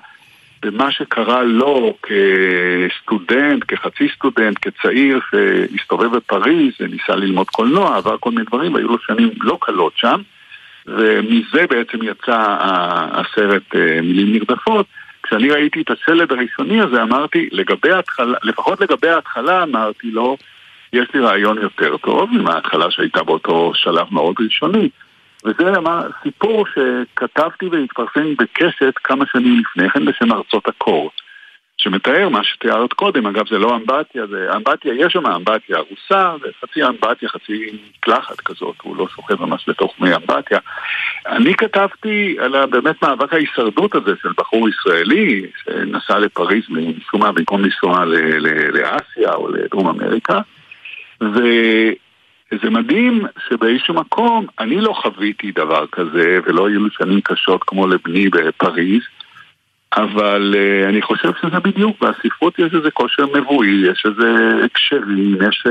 [0.64, 8.44] במה שקרה לו כסטודנט, כחצי סטודנט, כצעיר שהסתובב בפריז, ניסה ללמוד קולנוע, עבר כל מיני
[8.44, 10.22] דברים, והיו לו שנים לא קלות שם,
[10.88, 12.58] ומזה בעצם יצא
[13.12, 14.86] הסרט אה, מילים נרדפות.
[15.24, 20.38] כשאני ראיתי את השלד הראשוני הזה, אמרתי, לגבי ההתחלה, לפחות לגבי ההתחלה אמרתי לו,
[20.94, 24.90] יש לי רעיון יותר טוב מההתחלה שהייתה באותו שלב מאוד ראשוני.
[25.46, 25.72] וזה
[26.24, 31.12] סיפור שכתבתי והתפרסם בקשת כמה שנים לפני כן בשם ארצות הקור.
[31.78, 36.86] שמתאר מה שתיארת קודם, אגב זה לא אמבטיה, זה אמבטיה, יש שם אמבטיה ארוסה וחצי
[36.86, 40.60] אמבטיה, חצי קלחת כזאת, הוא לא שוחה ממש לתוך מי אמבטיה.
[41.28, 47.64] אני כתבתי על באמת מאבק ההישרדות הזה של בחור ישראלי שנסע לפריז משום מה במקום
[47.64, 48.06] לנסוע
[48.74, 50.40] לאסיה או לדרום אמריקה,
[52.54, 57.88] וזה מדהים שבאיזשהו מקום אני לא חוויתי דבר כזה ולא היו לי שנים קשות כמו
[57.88, 59.02] לבני בפריז
[59.98, 65.64] אבל uh, אני חושב שזה בדיוק, בספרות יש איזה כושר מבואי, יש איזה הקשרים, יש...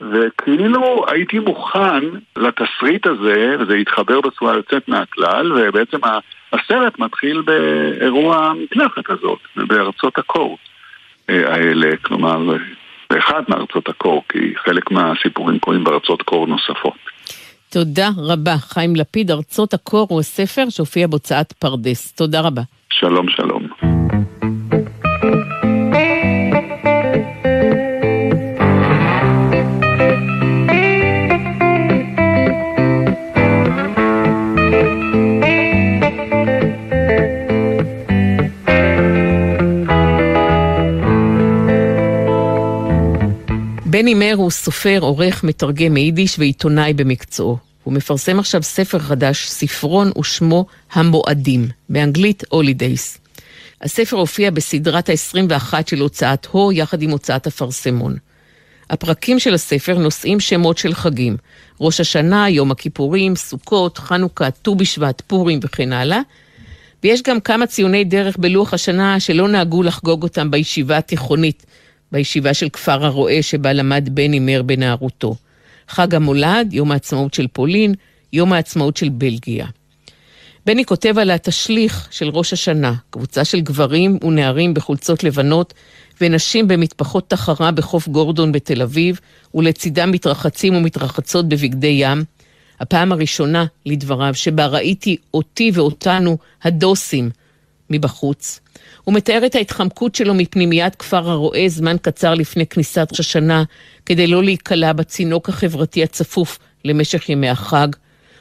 [0.00, 2.04] וכאילו הייתי מוכן
[2.36, 5.98] לתסריט הזה, וזה התחבר בצורה יוצאת מהכלל, ובעצם
[6.52, 10.58] הסרט מתחיל באירוע המקלחת הזאת, בארצות הקור
[11.30, 12.56] אה, האלה, כלומר,
[13.10, 16.94] באחד מארצות הקור, כי חלק מהסיפורים קורים בארצות קור נוספות.
[17.70, 18.56] תודה רבה.
[18.56, 22.12] חיים לפיד, ארצות הקור הוא הספר שהופיע בהוצאת פרדס.
[22.12, 22.62] תודה רבה.
[22.90, 23.66] שלום שלום.
[43.98, 47.58] בני מר הוא סופר, עורך, מתרגם מיידיש ועיתונאי במקצועו.
[47.84, 53.18] הוא מפרסם עכשיו ספר חדש, ספרון ושמו המועדים, באנגלית הולידייס.
[53.82, 58.16] הספר הופיע בסדרת ה-21 של הוצאת הו, יחד עם הוצאת אפרסמון.
[58.90, 61.36] הפרקים של הספר נושאים שמות של חגים,
[61.80, 66.20] ראש השנה, יום הכיפורים, סוכות, חנוכה, ט"ו בשבט, פורים וכן הלאה,
[67.04, 71.66] ויש גם כמה ציוני דרך בלוח השנה שלא נהגו לחגוג אותם בישיבה התיכונית,
[72.16, 75.36] בישיבה של כפר הרועה שבה למד בני מר בנערותו.
[75.88, 77.94] חג המולד, יום העצמאות של פולין,
[78.32, 79.66] יום העצמאות של בלגיה.
[80.66, 85.74] בני כותב על התשליך של ראש השנה, קבוצה של גברים ונערים בחולצות לבנות
[86.20, 89.20] ונשים במטפחות תחרה בחוף גורדון בתל אביב,
[89.54, 92.24] ולצידם מתרחצים ומתרחצות בבגדי ים.
[92.80, 97.30] הפעם הראשונה, לדבריו, שבה ראיתי אותי ואותנו, הדוסים,
[97.90, 98.60] מבחוץ.
[99.06, 103.64] הוא מתאר את ההתחמקות שלו מפנימיית כפר הרועה זמן קצר לפני כניסת ראש השנה,
[104.06, 107.88] כדי לא להיקלע בצינוק החברתי הצפוף למשך ימי החג.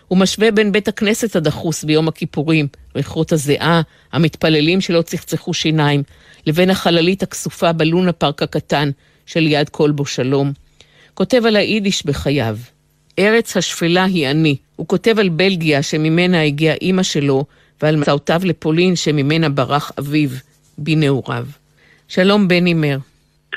[0.08, 6.04] הוא משווה בין בית הכנסת הדחוס ביום הכיפורים, ריחות הזיעה, המתפללים שלא צחצחו שיניים,
[6.46, 8.92] לבין החללית הכסופה בלונה פארק הקטן
[9.26, 10.52] שליד כלבו שלום.
[11.14, 12.58] כותב על היידיש בחייו.
[13.20, 14.56] ארץ השפלה היא אני.
[14.76, 17.46] הוא כותב על בלגיה שממנה הגיעה אימא שלו,
[17.82, 20.30] ועל מסעותיו לפולין שממנה ברח אביו
[20.78, 21.46] בנעוריו.
[22.08, 22.98] שלום בני מר.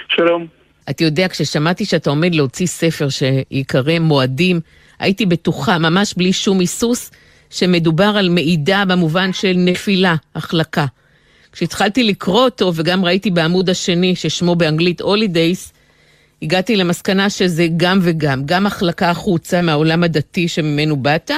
[0.09, 0.47] שלום.
[0.91, 4.61] אתה יודע, כששמעתי שאתה עומד להוציא ספר שיקרא מועדים,
[4.99, 7.11] הייתי בטוחה, ממש בלי שום היסוס,
[7.51, 10.87] שמדובר על מעידה במובן של נפילה, החלקה.
[11.53, 15.73] כשהתחלתי לקרוא אותו, וגם ראיתי בעמוד השני, ששמו באנגלית הולידייס,
[16.43, 21.31] הגעתי למסקנה שזה גם וגם, גם החלקה החוצה מהעולם הדתי שממנו באת,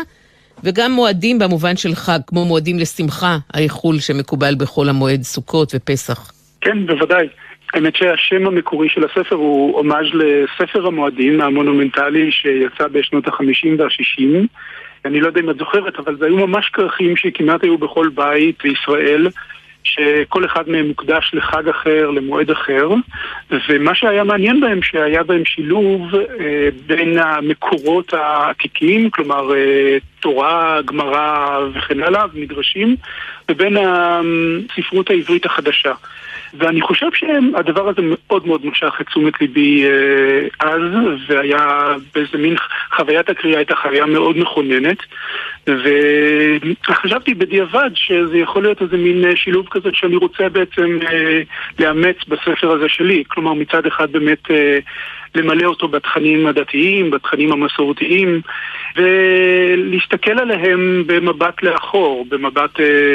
[0.65, 6.33] וגם מועדים במובן של חג, כמו מועדים לשמחה, האיחול שמקובל בחול המועד סוכות ופסח.
[6.61, 7.29] כן, בוודאי.
[7.75, 14.47] האמת שהשם המקורי של הספר הוא הומאז' לספר המועדים המונומנטלי שיצא בשנות החמישים והשישים.
[15.05, 18.59] אני לא יודע אם את זוכרת, אבל זה היו ממש כרכים שכמעט היו בכל בית
[18.63, 19.29] בישראל.
[19.85, 22.89] שכל אחד מהם מוקדש לחג אחר, למועד אחר,
[23.69, 31.59] ומה שהיה מעניין בהם, שהיה בהם שילוב אה, בין המקורות העתיקים, כלומר אה, תורה, גמרא
[31.75, 32.97] וכן הלאה, ומדרשים,
[33.51, 35.93] ובין הספרות העברית החדשה.
[36.55, 40.83] ואני חושב שהדבר הזה מאוד מאוד משך את תשומת ליבי אה, אז,
[41.29, 42.57] והיה באיזה מין
[42.97, 44.99] חוויית הקריאה הייתה חוויה מאוד מכוננת,
[46.89, 51.41] וחשבתי בדיעבד שזה יכול להיות איזה מין אה, שילוב כזה שאני רוצה בעצם אה,
[51.79, 53.25] לאמץ בספר הזה שלי.
[53.29, 54.43] כלומר, מצד אחד באמת
[55.35, 58.41] למלא אותו בתכנים הדתיים, בתכנים המסורתיים,
[58.97, 62.71] ולהסתכל עליהם במבט לאחור, במבט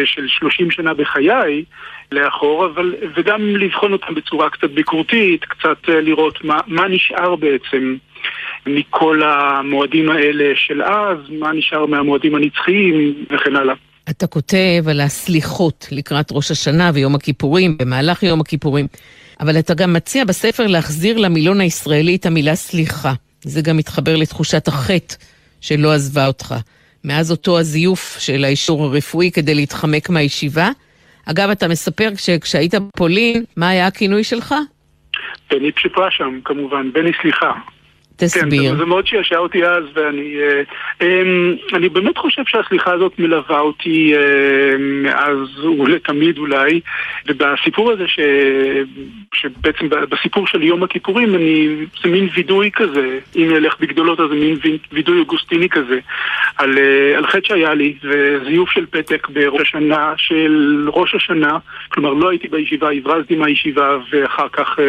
[0.05, 1.63] של 30 שנה בחיי.
[2.11, 7.95] לאחור, אבל, וגם לבחון אותם בצורה קצת ביקורתית, קצת אה, לראות מה, מה נשאר בעצם
[8.65, 13.75] מכל המועדים האלה של אז, מה נשאר מהמועדים הנצחיים וכן הלאה.
[14.09, 18.87] אתה כותב על הסליחות לקראת ראש השנה ויום הכיפורים, במהלך יום הכיפורים,
[19.39, 23.13] אבל אתה גם מציע בספר להחזיר למילון הישראלי את המילה סליחה.
[23.41, 25.15] זה גם מתחבר לתחושת החטא
[25.61, 26.55] שלא עזבה אותך.
[27.03, 30.69] מאז אותו הזיוף של האישור הרפואי כדי להתחמק מהישיבה,
[31.25, 34.55] אגב, אתה מספר שכשהיית בפולין, מה היה הכינוי שלך?
[35.51, 37.51] בני פשיפה שם, כמובן, בני סליחה.
[38.17, 38.71] תסביר.
[38.71, 40.61] כן, זה מאוד שעשע אותי אז, ואני אה,
[41.01, 41.21] אה,
[41.73, 46.79] אני באמת חושב שהסליחה הזאת מלווה אותי אה, מאז ולתמיד אולי,
[47.27, 48.19] ובסיפור הזה, ש,
[49.33, 51.67] שבעצם בסיפור של יום הכיפורים, אני,
[52.03, 54.57] זה מין וידוי כזה, אם נלך בגדולות, אז זה מין
[54.91, 55.99] וידוי אוגוסטיני כזה,
[56.57, 56.77] על,
[57.17, 61.57] על חטא שהיה לי, וזיוף של פתק בראש השנה של ראש השנה,
[61.89, 64.79] כלומר לא הייתי בישיבה, הברזתי מהישיבה, ואחר כך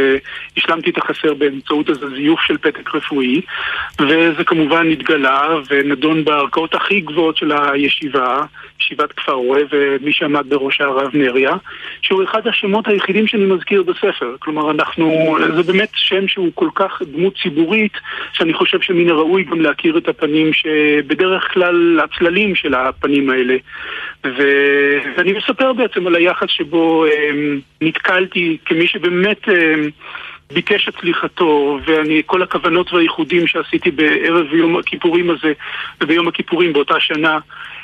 [0.56, 3.15] השלמתי את החסר באמצעות איזה זיוף של פתק רפואי.
[3.16, 3.40] רפואי,
[4.00, 8.42] וזה כמובן נתגלה ונדון בערכאות הכי גבוהות של הישיבה,
[8.80, 11.52] ישיבת כפר רואה, ומי שעמד בראשה הרב נריה,
[12.02, 14.36] שהוא אחד השמות היחידים שאני מזכיר בספר.
[14.38, 17.92] כלומר, אנחנו, זה באמת שם שהוא כל כך דמות ציבורית,
[18.32, 23.56] שאני חושב שמן הראוי גם להכיר את הפנים שבדרך כלל הצללים של הפנים האלה.
[24.24, 27.30] ואני מספר בעצם על היחס שבו אה,
[27.80, 29.48] נתקלתי כמי שבאמת...
[29.48, 29.74] אה,
[30.52, 35.52] ביקש את סליחתו, ואני, כל הכוונות והייחודים שעשיתי בערב יום הכיפורים הזה,
[36.00, 37.38] וביום הכיפורים באותה שנה,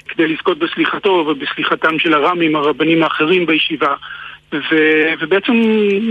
[0.08, 3.94] כדי לזכות בסליחתו ובסליחתם של הר"מים, הרבנים האחרים בישיבה.
[4.52, 4.76] ו,
[5.20, 5.52] ובעצם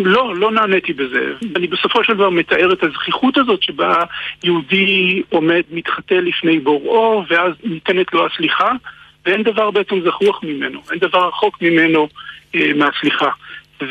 [0.06, 1.34] לא, לא נעניתי בזה.
[1.56, 4.04] אני בסופו של דבר מתאר את הזכיחות הזאת שבה
[4.44, 8.72] יהודי עומד, מתחטא לפני בוראו, ואז ניתנת לו הסליחה,
[9.26, 12.08] ואין דבר בעצם זכוח ממנו, אין דבר רחוק ממנו
[12.56, 13.30] אה, מהסליחה.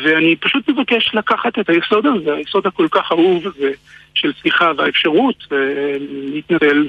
[0.03, 3.71] ואני פשוט מבקש לקחת את היסוד הזה, היסוד הכל כך אהוב הזה
[4.13, 5.57] של שיחה והאפשרות אה,
[6.33, 6.87] להתנצל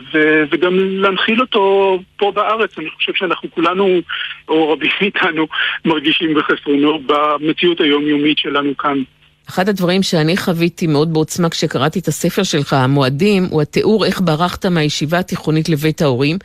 [0.51, 2.79] וגם להנחיל אותו פה בארץ.
[2.79, 4.01] אני חושב שאנחנו כולנו,
[4.49, 5.47] או רבים מאיתנו,
[5.85, 9.03] מרגישים בחסרונו במציאות היומיומית שלנו כאן.
[9.49, 14.67] אחד הדברים שאני חוויתי מאוד בעוצמה כשקראתי את הספר שלך, המועדים, הוא התיאור איך ברחת
[14.67, 16.39] מהישיבה התיכונית לבית ההורים,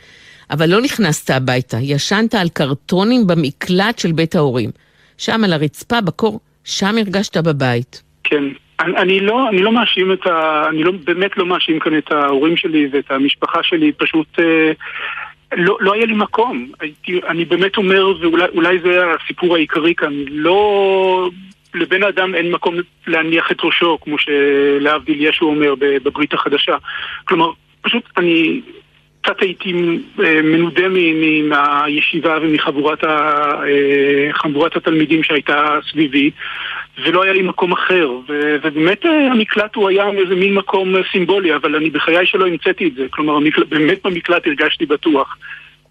[0.50, 4.70] אבל לא נכנסת הביתה, ישנת על קרטונים במקלט של בית ההורים.
[5.18, 8.02] שם על הרצפה בקור שם הרגשת בבית.
[8.24, 8.44] כן.
[8.80, 10.64] אני, אני לא, אני לא מאשים את ה...
[10.68, 14.26] אני לא, באמת לא מאשים כאן את ההורים שלי ואת המשפחה שלי, פשוט...
[14.38, 14.72] אה,
[15.56, 16.68] לא, לא היה לי מקום.
[16.80, 21.30] הייתי, אני באמת אומר, ואולי זה הסיפור העיקרי כאן, לא...
[21.74, 22.74] לבן אדם אין מקום
[23.06, 26.76] להניח את ראשו, כמו שלהבדיל ישו אומר בברית החדשה.
[27.24, 27.50] כלומר,
[27.80, 28.60] פשוט אני
[29.28, 29.72] קצת הייתי
[30.24, 30.84] אה, מנודה
[31.42, 36.30] מהישיבה ומחבורת אה, התלמידים שהייתה סביבי
[37.04, 38.10] ולא היה לי מקום אחר.
[38.62, 42.94] ובאמת אה, המקלט הוא היה איזה מין מקום סימבולי אבל אני בחיי שלא המצאתי את
[42.94, 43.06] זה.
[43.10, 43.64] כלומר המקל...
[43.64, 45.36] באמת במקלט הרגשתי בטוח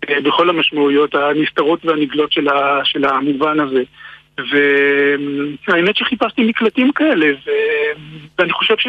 [0.10, 2.82] בכל המשמעויות הנסתרות והנגלות של, ה...
[2.84, 3.84] של המובן הזה.
[5.68, 7.50] והאמת שחיפשתי מקלטים כאלה ו...
[8.40, 8.88] ואני חושב ש...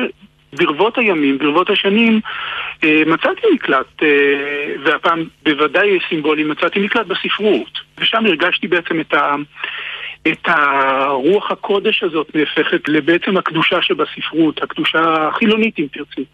[0.53, 2.21] ברבות הימים, ברבות השנים,
[2.85, 4.09] אה, מצאתי מקלט, אה,
[4.85, 7.79] והפעם בוודאי סימבולי, מצאתי מקלט בספרות.
[7.99, 9.35] ושם הרגשתי בעצם את ה...
[10.29, 16.25] את הרוח הקודש הזאת נהפכת לבעצם הקדושה שבספרות, הקדושה החילונית אם תרצי.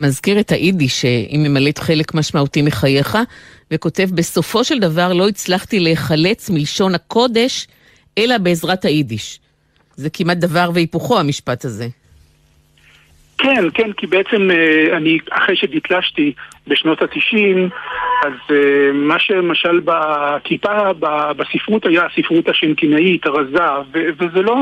[0.00, 3.18] מזכיר את היידיש שהיא ממלאת חלק משמעותי מחייך,
[3.70, 7.66] וכותב, בסופו של דבר לא הצלחתי להיחלץ מלשון הקודש,
[8.18, 9.40] אלא בעזרת היידיש.
[9.96, 11.88] זה כמעט דבר והיפוכו המשפט הזה.
[13.42, 16.32] כן, כן, כי בעצם אה, אני, אחרי שדתלשתי
[16.66, 17.68] בשנות התשעים,
[18.24, 20.92] אז אה, מה שלמשל בכיפה,
[21.36, 24.56] בספרות היה הספרות השנקינאית, הרזה, וזה לא...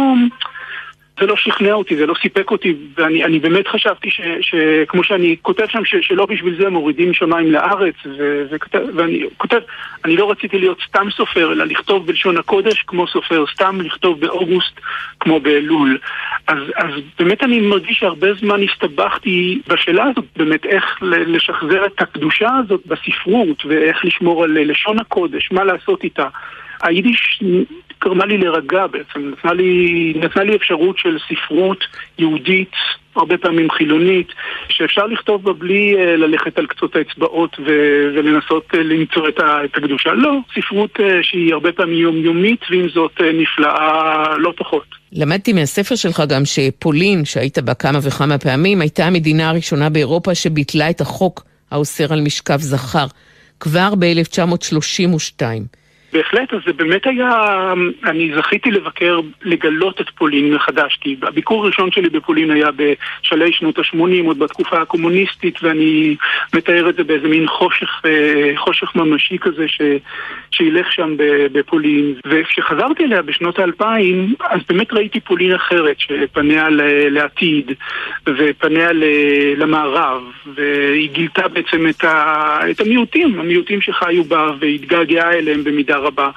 [1.20, 4.08] זה לא שכנע אותי, זה לא סיפק אותי, ואני באמת חשבתי
[4.40, 9.60] שכמו שאני כותב שם, ש, שלא בשביל זה מורידים שמיים לארץ, ו, וכתב, ואני כותב,
[10.04, 14.80] אני לא רציתי להיות סתם סופר, אלא לכתוב בלשון הקודש כמו סופר, סתם לכתוב באוגוסט
[15.20, 15.98] כמו באלול.
[16.46, 22.48] אז, אז באמת אני מרגיש שהרבה זמן הסתבכתי בשאלה הזאת, באמת איך לשחזר את הקדושה
[22.64, 26.28] הזאת בספרות, ואיך לשמור על לשון הקודש, מה לעשות איתה.
[26.82, 27.42] היידיש
[28.04, 31.84] גרמה לי להירגע בעצם, נתנה לי, נתנה לי אפשרות של ספרות
[32.18, 32.72] יהודית,
[33.16, 34.28] הרבה פעמים חילונית,
[34.68, 39.64] שאפשר לכתוב בה בלי uh, ללכת על קצות האצבעות ו- ולנסות uh, למצוא את, ה-
[39.64, 40.12] את הקדושה.
[40.12, 44.86] לא, ספרות uh, שהיא הרבה פעמים יומיומית, ועם זאת נפלאה לא פחות.
[45.12, 50.90] למדתי מהספר שלך גם שפולין, שהיית בה כמה וכמה פעמים, הייתה המדינה הראשונה באירופה שביטלה
[50.90, 53.06] את החוק האוסר על משכב זכר,
[53.60, 55.42] כבר ב-1932.
[56.12, 57.32] בהחלט, אז זה באמת היה,
[58.04, 63.78] אני זכיתי לבקר, לגלות את פולין מחדש, כי הביקור הראשון שלי בפולין היה בשלהי שנות
[63.78, 66.16] ה-80, עוד בתקופה הקומוניסטית, ואני
[66.54, 69.80] מתאר את זה באיזה מין חושך, אה, חושך ממשי כזה ש,
[70.50, 71.16] שילך שם
[71.52, 72.14] בפולין.
[72.26, 76.68] וכשחזרתי אליה בשנות האלפיים, אז באמת ראיתי פולין אחרת, שפניה
[77.10, 77.72] לעתיד,
[78.26, 78.88] ופניה
[79.56, 80.22] למערב,
[80.54, 86.30] והיא גילתה בעצם את, ה, את המיעוטים, המיעוטים שחיו בה, והתגעגעה אליהם במידה רבה,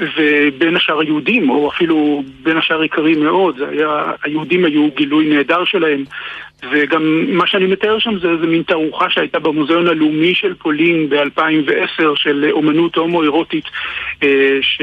[0.00, 6.04] ובין השאר היהודים, או אפילו בין השאר עיקרים מאוד, היה, היהודים היו גילוי נהדר שלהם,
[6.70, 12.02] וגם מה שאני מתאר שם זה איזה מין תערוכה שהייתה במוזיאון הלאומי של פולין ב-2010
[12.14, 13.64] של אומנות הומו-אירוטית
[14.22, 14.82] אה, ש...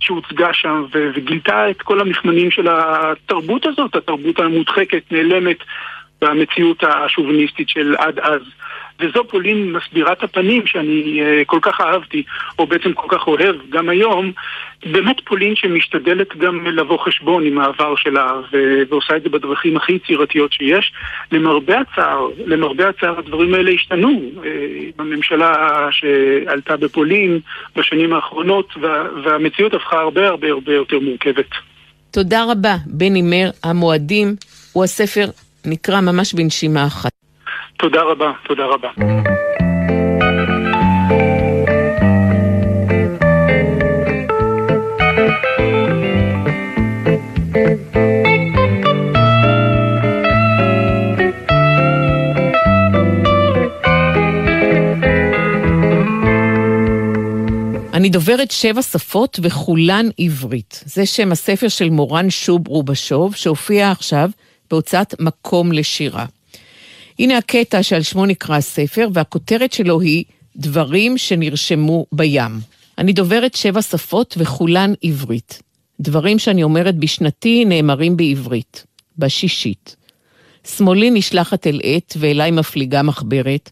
[0.00, 5.58] שהוצגה שם וגילתה את כל המכמנים של התרבות הזאת, התרבות המודחקת, נעלמת
[6.20, 8.42] במציאות השוביניסטית של עד אז.
[9.00, 12.22] וזו פולין מסבירת הפנים שאני uh, כל כך אהבתי,
[12.58, 14.32] או בעצם כל כך אוהב גם היום,
[14.86, 19.92] באמת פולין שמשתדלת גם לבוא חשבון עם העבר שלה, ו- ועושה את זה בדרכים הכי
[19.92, 20.92] יצירתיות שיש.
[21.32, 24.46] למרבה הצער, למרבה הצער הדברים האלה השתנו uh,
[24.96, 25.52] בממשלה
[25.90, 27.40] שעלתה בפולין
[27.76, 31.46] בשנים האחרונות, וה- והמציאות הפכה הרבה הרבה הרבה יותר מורכבת.
[32.10, 33.50] תודה רבה, בני מר.
[33.64, 34.36] המועדים
[34.72, 35.26] הוא הספר
[35.66, 37.10] נקרא ממש בנשימה אחת.
[37.80, 38.88] תודה רבה, תודה רבה.
[57.94, 60.82] אני דוברת שבע שפות וכולן עברית.
[60.86, 64.30] זה שם הספר של מורן שוב רובשוב, שהופיע עכשיו
[64.70, 66.26] בהוצאת מקום לשירה.
[67.20, 70.24] הנה הקטע שעל שמו נקרא הספר, והכותרת שלו היא
[70.56, 72.60] דברים שנרשמו בים.
[72.98, 75.62] אני דוברת שבע שפות וכולן עברית.
[76.00, 78.86] דברים שאני אומרת בשנתי נאמרים בעברית,
[79.18, 79.96] בשישית.
[80.76, 83.70] שמאלי נשלחת אל עת ואליי מפליגה מחברת.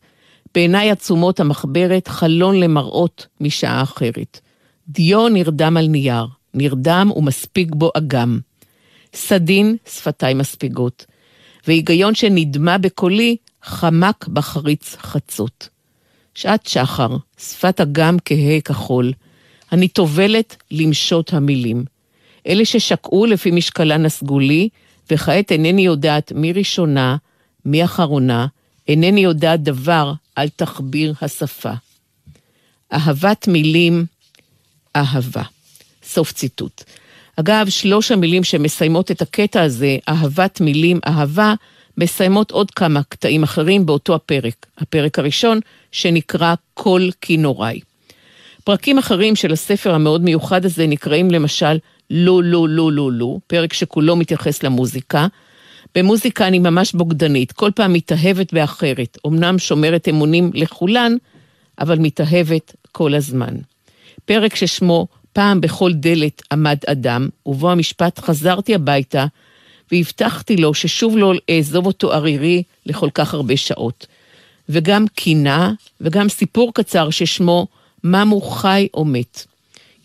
[0.55, 4.41] בעיניי עצומות המחברת חלון למראות משעה אחרת.
[4.89, 8.39] דיו נרדם על נייר, נרדם ומספיק בו אגם.
[9.15, 11.07] סדין, שפתיי מספיגות.
[11.69, 15.69] והיגיון שנדמה בקולי, חמק בחריץ חצות.
[16.35, 19.13] שעת שחר, שפת אגם כהה כחול.
[19.73, 21.85] אני טובלת למשות המילים.
[22.47, 24.69] אלה ששקעו לפי משקלן הסגולי,
[25.11, 27.17] וכעת אינני יודעת מי ראשונה,
[27.65, 28.47] מי אחרונה,
[28.89, 31.73] אינני יודעת דבר על תחביר השפה.
[32.93, 34.07] אהבת מילים,
[34.97, 35.43] אהבה.
[36.03, 36.85] סוף ציטוט.
[37.41, 41.55] אגב, שלוש המילים שמסיימות את הקטע הזה, אהבת מילים, אהבה,
[41.99, 44.67] מסיימות עוד כמה קטעים אחרים באותו הפרק.
[44.79, 45.61] הפרק הראשון,
[45.93, 47.81] שנקרא "כל כינוריי".
[48.65, 51.79] פרקים אחרים של הספר המאוד מיוחד הזה נקראים למשל
[52.11, 55.27] "לא, לא, לא, לא, לא", פרק שכולו מתייחס למוזיקה.
[55.95, 61.13] במוזיקה אני ממש בוגדנית, כל פעם מתאהבת באחרת, אמנם שומרת אמונים לכולן,
[61.81, 63.55] אבל מתאהבת כל הזמן.
[64.25, 69.27] פרק ששמו פעם בכל דלת עמד אדם, ובו המשפט חזרתי הביתה,
[69.93, 74.07] והבטחתי לו ששוב לא אעזוב אותו ערירי לכל כך הרבה שעות.
[74.69, 77.67] וגם קינה, וגם סיפור קצר ששמו
[78.05, 79.47] ממו חי או מת.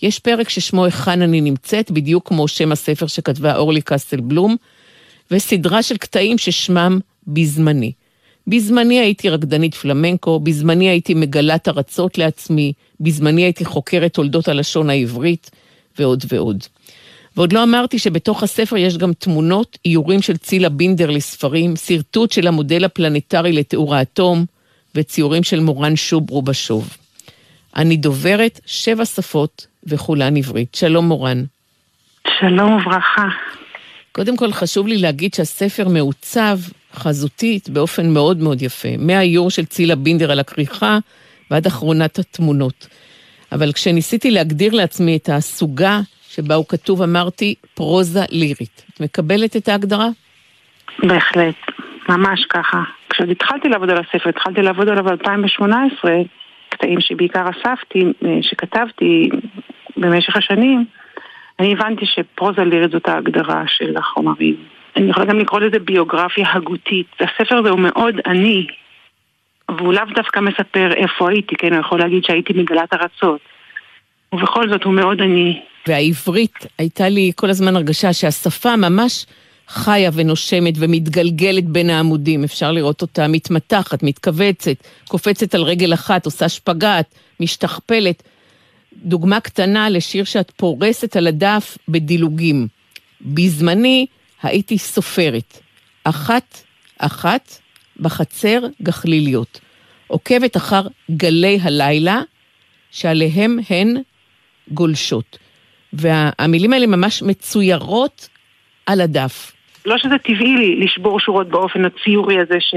[0.02, 4.56] יש פרק ששמו היכן אני נמצאת, בדיוק כמו שם הספר שכתבה אורלי קסטל בלום,
[5.32, 7.92] וסדרה של קטעים ששמם בזמני.
[8.48, 15.52] בזמני הייתי רקדנית פלמנקו, בזמני הייתי מגלת ארצות לעצמי, בזמני הייתי חוקרת תולדות הלשון העברית,
[16.00, 16.64] ועוד ועוד.
[17.36, 22.48] ועוד לא אמרתי שבתוך הספר יש גם תמונות, איורים של צילה בינדר לספרים, שרטוט של
[22.48, 24.46] המודל הפלנטרי לתיאור האטום,
[24.96, 26.98] וציורים של מורן שוברו בשוב.
[27.76, 30.76] אני דוברת שבע שפות וכולן עברית.
[30.76, 31.44] שלום מורן.
[32.40, 33.28] שלום וברכה.
[34.12, 36.58] קודם כל חשוב לי להגיד שהספר מעוצב
[36.96, 38.90] חזותית באופן מאוד מאוד יפה.
[39.00, 40.98] מהאיור של צילה בינדר על הכריכה
[41.52, 42.88] ועד אחרונת התמונות.
[43.52, 48.86] אבל כשניסיתי להגדיר לעצמי את הסוגה שבה הוא כתוב, אמרתי פרוזה לירית.
[48.94, 50.08] את מקבלת את ההגדרה?
[51.00, 51.56] בהחלט,
[52.10, 52.84] ממש ככה.
[53.10, 56.10] כשעוד התחלתי לעבוד על הספר, התחלתי לעבוד עליו ב-2018,
[56.70, 59.30] קטעים שבעיקר אספתי, אה, שכתבתי
[59.98, 60.86] במשך השנים,
[61.60, 64.56] אני הבנתי שפרוזה לירית זאת ההגדרה של החומרים.
[64.96, 67.08] אני יכולה גם לקרוא לזה ביוגרפיה הגותית.
[67.20, 68.68] הספר הזה הוא מאוד עני,
[69.78, 73.42] והוא לאו דווקא מספר איפה הייתי, כן, הוא יכול להגיד שהייתי מגלת ארצות.
[74.34, 75.62] ובכל זאת הוא מאוד עני.
[75.88, 79.26] והעברית, הייתה לי כל הזמן הרגשה שהשפה ממש
[79.68, 82.44] חיה ונושמת ומתגלגלת בין העמודים.
[82.44, 84.76] אפשר לראות אותה מתמתחת, מתכווצת,
[85.08, 88.24] קופצת על רגל אחת, עושה שפגאט, משתכפלת.
[88.94, 92.68] דוגמה קטנה לשיר שאת פורסת על הדף בדילוגים.
[93.22, 94.06] בזמני
[94.44, 95.60] הייתי סופרת.
[96.04, 96.64] אחת,
[97.00, 97.50] אחת,
[98.00, 99.60] בחצר גחליליות.
[100.08, 100.82] עוקבת אחר
[101.12, 102.22] גלי הלילה,
[102.92, 103.98] שעליהם הן
[104.68, 105.38] גולשות.
[105.94, 108.30] והמילים האלה ממש מצוירות
[108.86, 109.52] על הדף.
[109.86, 112.76] לא שזה טבעי לי לשבור שורות באופן הציורי הזה ש,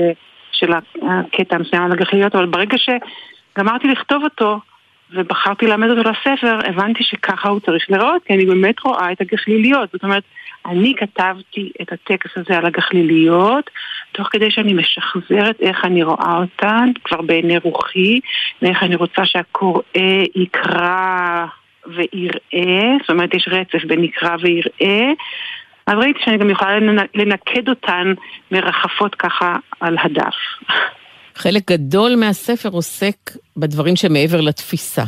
[0.53, 4.61] של הקטע המסוים על הגחליות, אבל ברגע שגמרתי לכתוב אותו
[5.11, 9.91] ובחרתי ללמד אותו לספר, הבנתי שככה הוא צריך לראות, כי אני באמת רואה את הגחליליות.
[9.93, 10.23] זאת אומרת,
[10.67, 13.71] אני כתבתי את הטקסט הזה על הגחליליות,
[14.13, 18.21] תוך כדי שאני משחזרת איך אני רואה אותן, כבר בעיני רוחי,
[18.63, 19.83] ואיך אני רוצה שהקורא
[20.35, 21.47] יקרא
[21.87, 25.13] ויראה, זאת אומרת יש רצף בין יקרא ויראה,
[25.87, 26.79] אז ראיתי שאני גם יכולה
[27.15, 28.15] לנקד אותן
[28.51, 30.35] מרחפות ככה על הדף.
[31.37, 33.16] חלק גדול מהספר עוסק
[33.57, 35.03] בדברים שמעבר לתפיסה.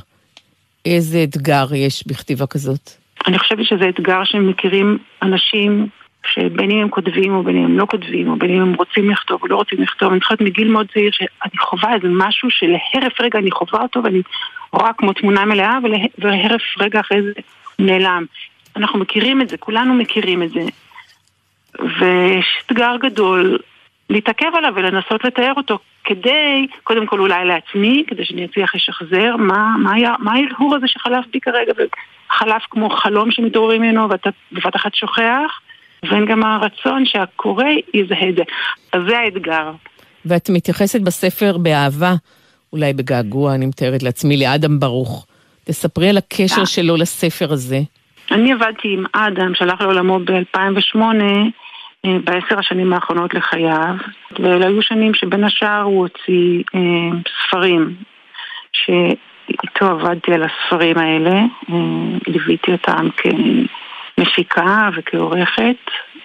[0.84, 2.90] איזה אתגר יש בכתיבה כזאת?
[3.26, 5.88] אני חושבת שזה אתגר שמכירים אנשים
[6.32, 9.10] שבין אם הם כותבים או בין אם הם לא כותבים, או בין אם הם רוצים
[9.10, 13.20] לכתוב או לא רוצים לכתוב, אני חושבת מגיל מאוד צעיר שאני חווה איזה משהו שלהרף
[13.20, 14.22] רגע אני חווה אותו ואני
[14.72, 15.78] רואה כמו תמונה מלאה
[16.18, 17.32] ולהרף רגע אחרי זה
[17.78, 18.24] נעלם.
[18.76, 20.60] אנחנו מכירים את זה, כולנו מכירים את זה.
[22.00, 23.58] ויש אתגר גדול
[24.10, 25.78] להתעכב עליו ולנסות לתאר אותו
[26.09, 30.88] כדי, קודם כל אולי לעצמי, כדי שאני אצליח לשחזר מה, מה, היה, מה ההרהור הזה
[30.88, 35.61] שחלף בי כרגע וחלף כמו חלום שמתעוררים ממנו ואתה בבת אחת שוכח,
[36.02, 38.42] ואין גם הרצון שהקורא יזהה את זה.
[38.92, 39.70] אז זה האתגר.
[40.24, 42.14] ואת מתייחסת בספר באהבה,
[42.72, 45.26] אולי בגעגוע, אני מתארת לעצמי, לאדם ברוך.
[45.64, 47.78] תספרי על הקשר שלו לספר הזה.
[48.30, 51.42] אני עבדתי עם אדם, שהלך לעולמו ב-2008, אה,
[52.07, 53.94] בעשר השנים האחרונות לחייו,
[54.38, 57.94] ואלה היו שנים שבין השאר הוא הוציא אה, ספרים,
[58.72, 61.34] שאיתו עבדתי על הספרים האלה,
[61.70, 65.76] אה, ליוויתי אותם כמפיקה וכעורכת,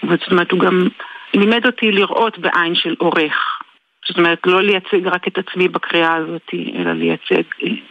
[0.04, 0.88] זאת אומרת הוא גם
[1.34, 3.60] לימד אותי לראות בעין של עורך.
[4.08, 7.42] זאת אומרת, לא לייצג רק את עצמי בקריאה הזאת, אלא לייצג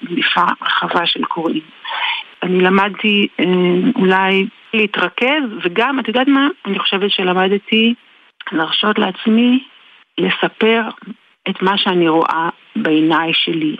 [0.02, 1.62] מניפה רחבה של קוראים.
[2.42, 3.44] אני למדתי אה,
[3.96, 6.48] אולי להתרכז, וגם, את יודעת מה?
[6.66, 7.94] אני חושבת שלמדתי
[8.52, 9.64] להרשות לעצמי
[10.18, 10.82] לספר
[11.50, 13.76] את מה שאני רואה בעיניי שלי.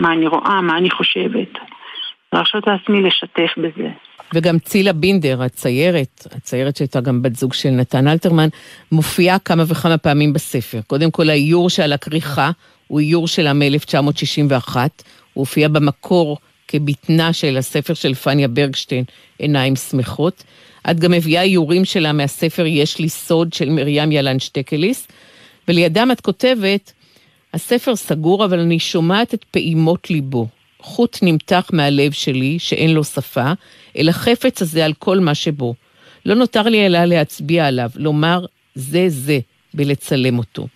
[0.00, 1.48] מה אני רואה, מה אני חושבת.
[2.32, 3.88] להרשות לעצמי לשתף בזה.
[4.34, 8.48] וגם צילה בינדר, הציירת, הציירת שהייתה גם בת זוג של נתן אלתרמן,
[8.92, 10.78] מופיעה כמה וכמה פעמים בספר.
[10.86, 12.50] קודם כל האיור שעל הכריכה
[12.86, 14.86] הוא איור שלה מ-1961, הוא
[15.34, 19.04] הופיע במקור כבטנה של הספר של פניה ברגשטיין,
[19.38, 20.44] עיניים שמחות.
[20.90, 25.08] את גם מביאה איורים שלה מהספר "יש לי סוד" של מרים ילן שטקליס,
[25.68, 26.92] ולידם את כותבת,
[27.54, 30.46] הספר סגור, אבל אני שומעת את פעימות ליבו.
[30.80, 33.52] חוט נמתח מהלב שלי, שאין לו שפה,
[33.98, 35.74] אל החפץ הזה על כל מה שבו.
[36.26, 39.38] לא נותר לי אלא להצביע עליו, לומר זה זה,
[39.74, 40.66] בלצלם אותו.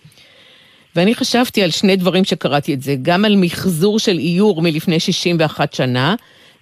[0.96, 5.72] ואני חשבתי על שני דברים שקראתי את זה, גם על מחזור של איור מלפני 61
[5.72, 6.14] שנה,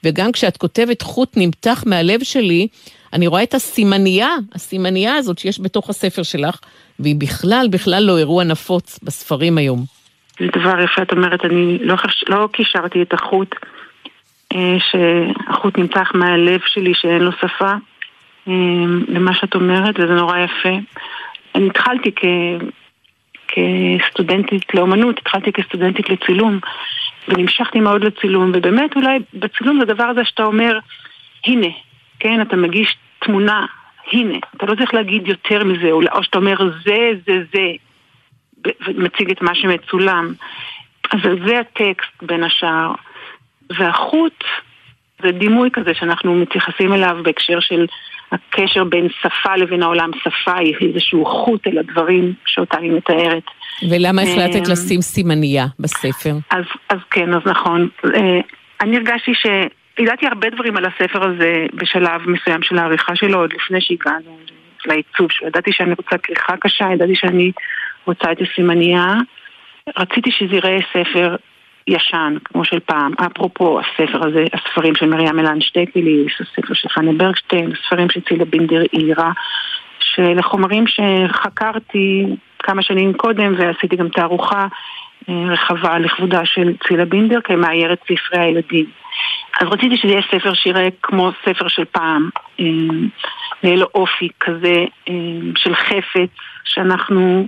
[0.04, 2.68] וגם כשאת כותבת חוט נמתח מהלב שלי,
[3.12, 6.58] אני רואה את הסימנייה, הסימנייה הזאת שיש בתוך הספר שלך,
[6.98, 9.84] והיא בכלל, בכלל לא אירוע נפוץ בספרים היום.
[10.40, 12.24] זה דבר יפה, את אומרת, אני לא, חש...
[12.28, 13.54] לא קישרתי את החוט,
[14.54, 17.70] אה, שהחוט נמתח מהלב שלי שאין לו שפה,
[18.48, 18.52] אה,
[19.08, 20.76] למה שאת אומרת, וזה נורא יפה.
[21.54, 22.24] אני התחלתי כ...
[23.48, 26.58] כסטודנטית לאומנות, התחלתי כסטודנטית לצילום,
[27.28, 30.78] ונמשכתי מאוד לצילום, ובאמת אולי בצילום זה הדבר הזה שאתה אומר,
[31.46, 31.68] הנה,
[32.20, 33.66] כן, אתה מגיש תמונה,
[34.12, 37.66] הנה, אתה לא צריך להגיד יותר מזה, או שאתה אומר זה, זה, זה,
[38.86, 40.32] ומציג את מה שמצולם.
[41.10, 42.92] אז זה הטקסט בין השאר.
[43.78, 44.44] והחוט
[45.22, 47.86] זה דימוי כזה שאנחנו מתייחסים אליו בהקשר של
[48.32, 50.10] הקשר בין שפה לבין העולם.
[50.22, 53.42] שפה היא איזשהו חוט אל הדברים שאותה אני מתארת.
[53.90, 56.34] ולמה החלטת אמ, לשים סימנייה בספר?
[56.50, 57.88] אז, אז כן, אז נכון.
[58.14, 58.40] אה,
[58.80, 59.46] אני הרגשתי ש...
[59.98, 64.38] ידעתי הרבה דברים על הספר הזה בשלב מסוים של העריכה שלו, עוד לפני שהגענו
[64.86, 65.48] לעיצוב שלו.
[65.48, 67.52] ידעתי שאני רוצה כריכה קשה, ידעתי שאני
[68.04, 69.14] רוצה את הסימנייה.
[69.98, 71.36] רציתי שזה ייראה ספר
[71.88, 73.12] ישן, כמו של פעם.
[73.26, 78.44] אפרופו הספר הזה, הספרים של מרים אלן שטקליס, הספר של פאנה ברגשטיין, הספרים של צילה
[78.44, 79.32] בינדר עירה,
[80.00, 82.26] שאלה חומרים שחקרתי
[82.58, 84.66] כמה שנים קודם ועשיתי גם תערוכה
[85.28, 88.86] אה, רחבה לכבודה של צילה בינדר כמאיירת ספרי הילדים.
[89.60, 92.30] אז רציתי שזה יהיה ספר שיראה כמו ספר של פעם,
[92.60, 92.64] אה,
[93.62, 95.14] יהיה לו אופי כזה אה,
[95.56, 96.30] של חפץ
[96.64, 97.46] שאנחנו...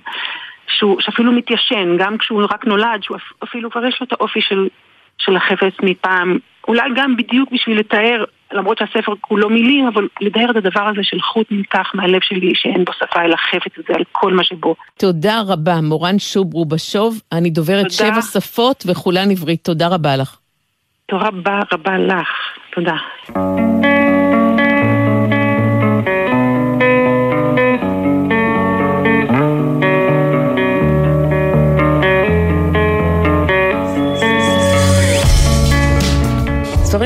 [0.70, 4.68] שהוא, שאפילו מתיישן, גם כשהוא רק נולד, שהוא אפילו כבר יש לו את האופי של,
[5.18, 10.56] של החפץ מפעם, אולי גם בדיוק בשביל לתאר, למרות שהספר כולו מילים, אבל לתאר את
[10.56, 14.32] הדבר הזה של חוט נלקח מהלב שלי, שאין בו שפה אלא חפץ הזה על כל
[14.32, 14.74] מה שבו.
[14.98, 17.94] תודה רבה, מורן שוברו בשוב, אני דוברת תודה.
[17.94, 20.36] שבע שפות וכולן עברית, תודה רבה לך.
[21.06, 22.28] תודה רבה רבה לך,
[22.74, 22.96] תודה.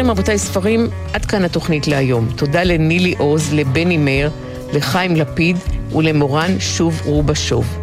[0.05, 2.29] ספרים, רבותיי, ספרים, עד כאן התוכנית להיום.
[2.37, 4.31] תודה לנילי עוז, לבני מאיר,
[4.73, 5.57] לחיים לפיד
[5.93, 7.79] ולמורן שוב רובשוב.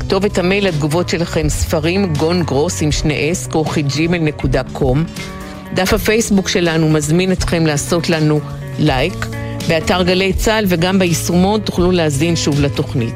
[0.00, 5.04] כתובת המייל לתגובות שלכם, ספרים גון גרוס עם שני אס, כרוכי ג'ימל נקודה קום.
[5.74, 8.40] דף הפייסבוק שלנו מזמין אתכם לעשות לנו
[8.78, 9.26] לייק.
[9.68, 13.14] באתר גלי צה"ל וגם ביישומון תוכלו להאזין שוב לתוכנית.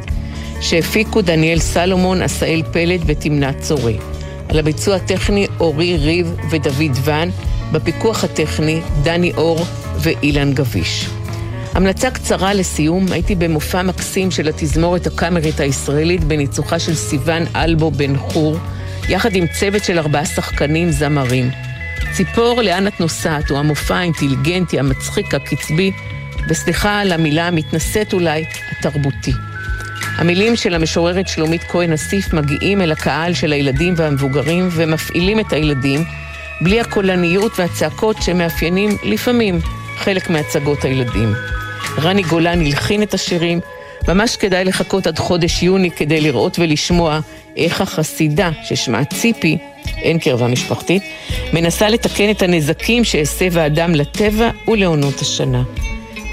[0.61, 3.99] שהפיקו דניאל סלומון, עשאל פלד ותמנת צורי.
[4.49, 7.30] על הביצוע הטכני אורי ריב ודוד ואן.
[7.73, 9.66] בפיקוח הטכני דני אור
[9.99, 11.09] ואילן גביש.
[11.75, 18.16] המלצה קצרה לסיום, הייתי במופע מקסים של התזמורת הקאמרית הישראלית בניצוחה של סיון אלבו בן
[18.16, 18.57] חור,
[19.09, 21.51] יחד עם צוות של ארבעה שחקנים זמרים.
[22.12, 25.93] ציפור, לאן את נוסעת, הוא המופע האינטליגנטי, המצחיק, הקצבי,
[26.49, 29.33] וסליחה על המילה המתנשאת אולי, התרבותי.
[30.16, 36.05] המילים של המשוררת שלומית כהן אסיף מגיעים אל הקהל של הילדים והמבוגרים ומפעילים את הילדים
[36.61, 39.59] בלי הקולניות והצעקות שמאפיינים לפעמים
[39.96, 41.32] חלק מהצגות הילדים.
[41.98, 43.61] רני גולן הלחין את השירים,
[44.09, 47.20] ממש כדאי לחכות עד חודש יוני כדי לראות ולשמוע
[47.56, 49.59] איך החסידה, ששמה ציפי,
[49.96, 51.02] אין קרבה משפחתית,
[51.52, 55.62] מנסה לתקן את הנזקים שהסב האדם לטבע ולעונות השנה.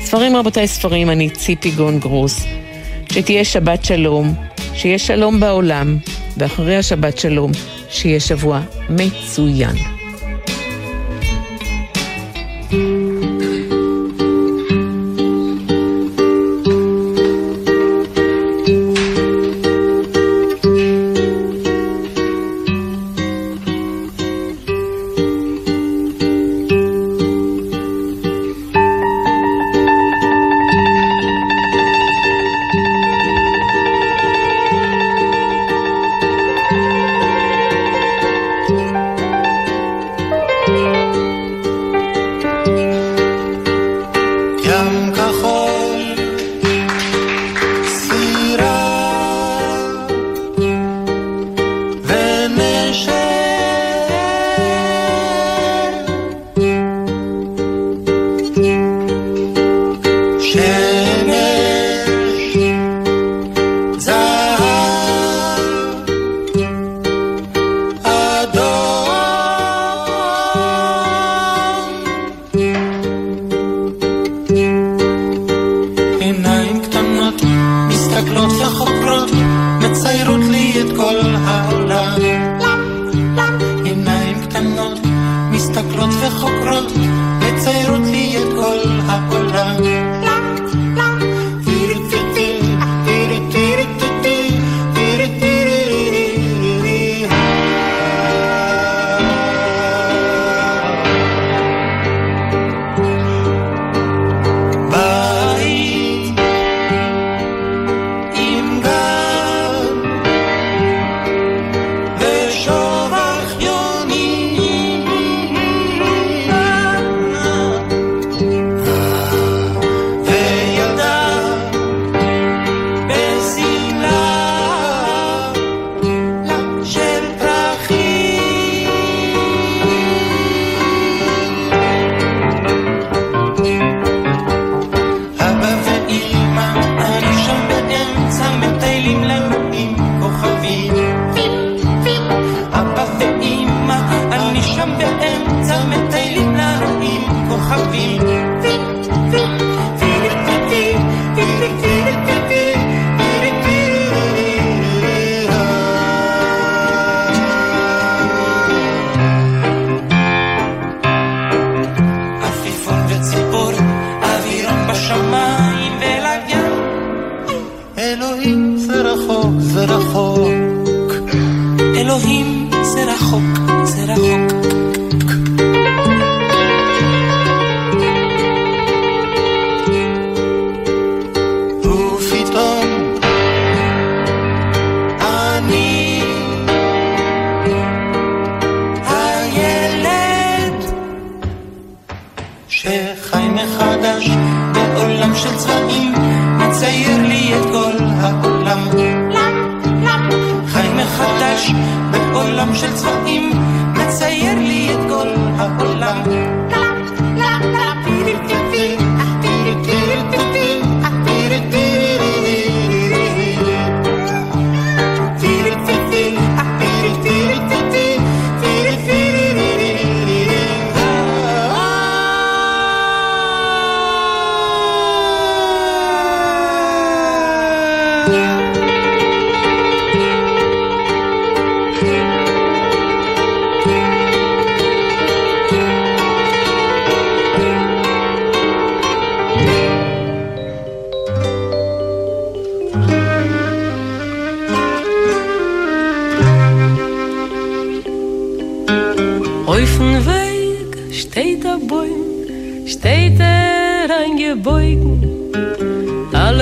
[0.04, 2.46] ספרים רבותיי ספרים, אני ציפי גון גרוס.
[3.12, 4.34] שתהיה שבת שלום,
[4.74, 5.98] שיהיה שלום בעולם,
[6.38, 7.52] ואחרי השבת שלום,
[7.90, 9.95] שיהיה שבוע מצוין.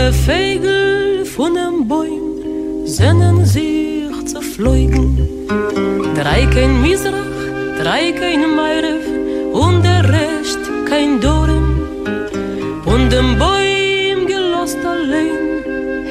[0.04, 5.18] Alle Vögel von den Bäumen sehnen sich zu fliegen.
[6.14, 7.40] Drei kein Misrach,
[7.82, 9.06] drei kein Meirev
[9.54, 11.88] und der Rest kein Dorem.
[12.86, 15.64] Und den Bäumen gelost allein,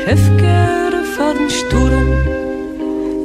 [0.07, 2.09] Hefker fahren Sturm.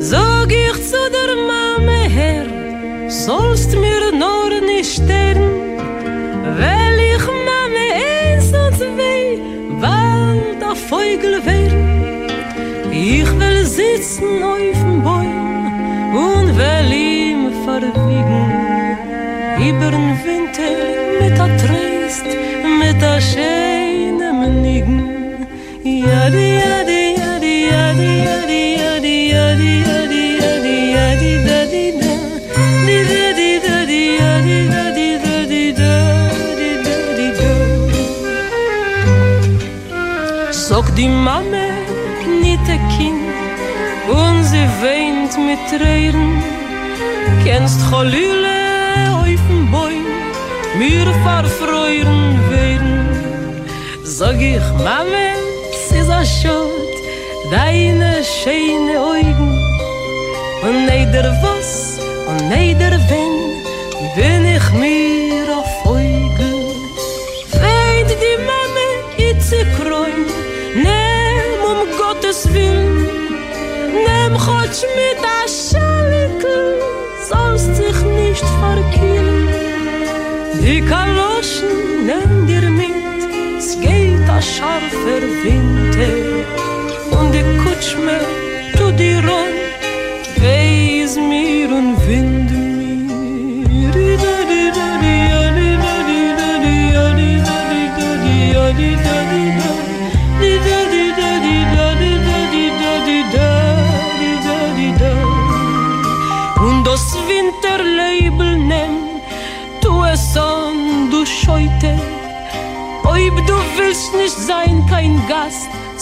[0.01, 2.45] Sag ich zu der Mame her,
[3.07, 5.46] sollst mir nur nicht sterben.
[14.17, 18.97] sitzen auf dem Bäum und will ihm verwiegen.
[19.57, 20.73] Über den Winter
[21.19, 22.25] mit der Trist,
[22.79, 25.47] mit der schönen Mönigen.
[25.83, 26.56] Ja, die
[45.69, 46.43] treden
[47.43, 48.57] kennst gelule
[49.19, 49.95] auf dem boy.
[50.77, 52.95] Mir far freuren werden.
[54.03, 55.27] Sag ich mame
[55.87, 56.95] sie so schot
[57.51, 59.51] deine scheine augen.
[60.63, 63.26] Und neider was und neider wen.
[74.47, 76.79] Chotsch mit der Schalke,
[77.29, 79.49] sollst dich nicht verkehlen.
[80.61, 83.19] Die Kaloschen nimm dir mit,
[83.57, 86.36] es geht ein scharfer Winter.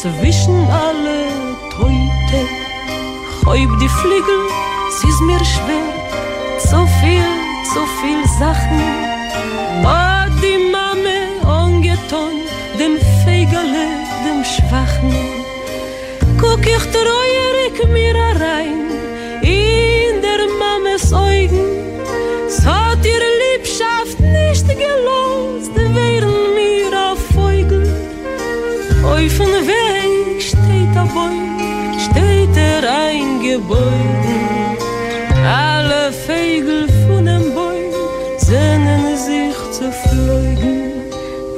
[0.06, 1.18] zwischen alle
[1.72, 2.42] Trüte.
[3.46, 4.42] Häub die Flügel,
[4.90, 5.90] es ist mir schwer,
[6.60, 7.26] so viel,
[7.74, 8.82] so viel Sachen.
[9.84, 12.34] War die Mame ungeton,
[12.80, 13.86] dem Fegerle,
[14.26, 15.14] dem Schwachen.
[16.40, 18.92] Guck ich treuerig mir rein,
[19.42, 21.66] in der Mames Augen,
[22.48, 22.85] so
[33.56, 34.42] Gebäude
[35.48, 37.90] Alle Vögel von dem Boy
[38.38, 40.92] Sehnen sich zu fliegen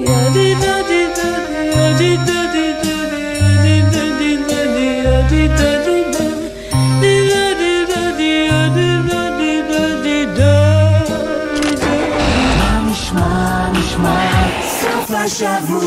[0.05, 4.59] Ja, di, da, di, da, di, ja, di, da, di, da, di, ja, di, da,
[4.75, 10.17] di, ja, di, da, di, ja, di, da, di, ja, di, da, di, da, di,
[10.37, 10.53] da
[12.59, 13.27] Ma nishma,
[13.73, 14.15] nishma,
[14.81, 15.86] סוף השבוע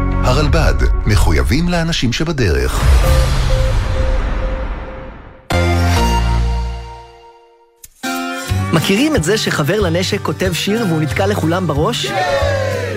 [0.23, 0.73] הרלב"ד,
[1.05, 2.83] מחויבים לאנשים שבדרך.
[8.73, 12.07] מכירים את זה שחבר לנשק כותב שיר והוא נתקע לכולם בראש?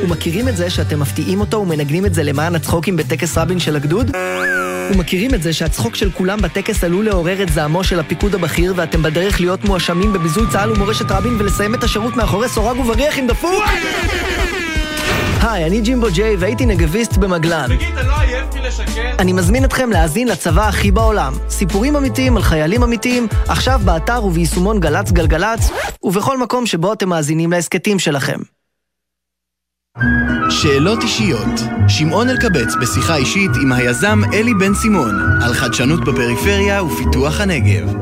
[0.03, 4.11] ומכירים את זה שאתם מפתיעים אותו ומנגנים את זה למען הצחוקים בטקס רבין של הגדוד?
[4.93, 9.03] ומכירים את זה שהצחוק של כולם בטקס עלול לעורר את זעמו של הפיקוד הבכיר ואתם
[9.03, 13.65] בדרך להיות מואשמים בביזוי צה"ל ומורשת רבין ולסיים את השירות מאחורי סורג ובריח עם דפוק?
[15.45, 17.67] היי, אני ג'ימבו ג'יי והייתי נגביסט במגלן.
[17.69, 19.15] תגיד, אתה לא עייף מלשקר?
[19.19, 21.33] אני מזמין אתכם להאזין לצבא הכי בעולם.
[21.49, 25.71] סיפורים אמיתיים על חיילים אמיתיים, עכשיו באתר וביישומון גל"צ גלגלצ,
[26.03, 28.39] ובכל מקום שבו אתם מאזינים להסכתים שלכם.
[30.51, 31.61] שאלות אישיות.
[31.89, 37.95] שמעון אלקבץ בשיחה אישית עם היזם אלי בן סימון על חדשנות בפריפריה ופיתוח הנגב.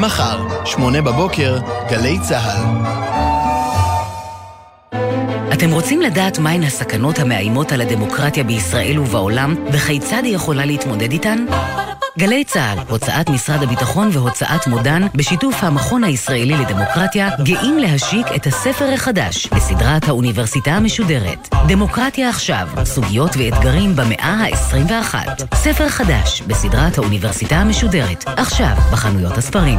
[0.00, 1.58] מחר, שמונה בבוקר,
[1.90, 3.05] גלי צה"ל.
[5.56, 11.46] אתם רוצים לדעת מהן הסכנות המאיימות על הדמוקרטיה בישראל ובעולם, וכיצד היא יכולה להתמודד איתן?
[12.18, 18.92] גלי צה"ל, הוצאת משרד הביטחון והוצאת מודן, בשיתוף המכון הישראלי לדמוקרטיה, גאים להשיק את הספר
[18.94, 21.54] החדש בסדרת האוניברסיטה המשודרת.
[21.68, 25.14] דמוקרטיה עכשיו, סוגיות ואתגרים במאה ה-21.
[25.54, 29.78] ספר חדש בסדרת האוניברסיטה המשודרת, עכשיו בחנויות הספרים.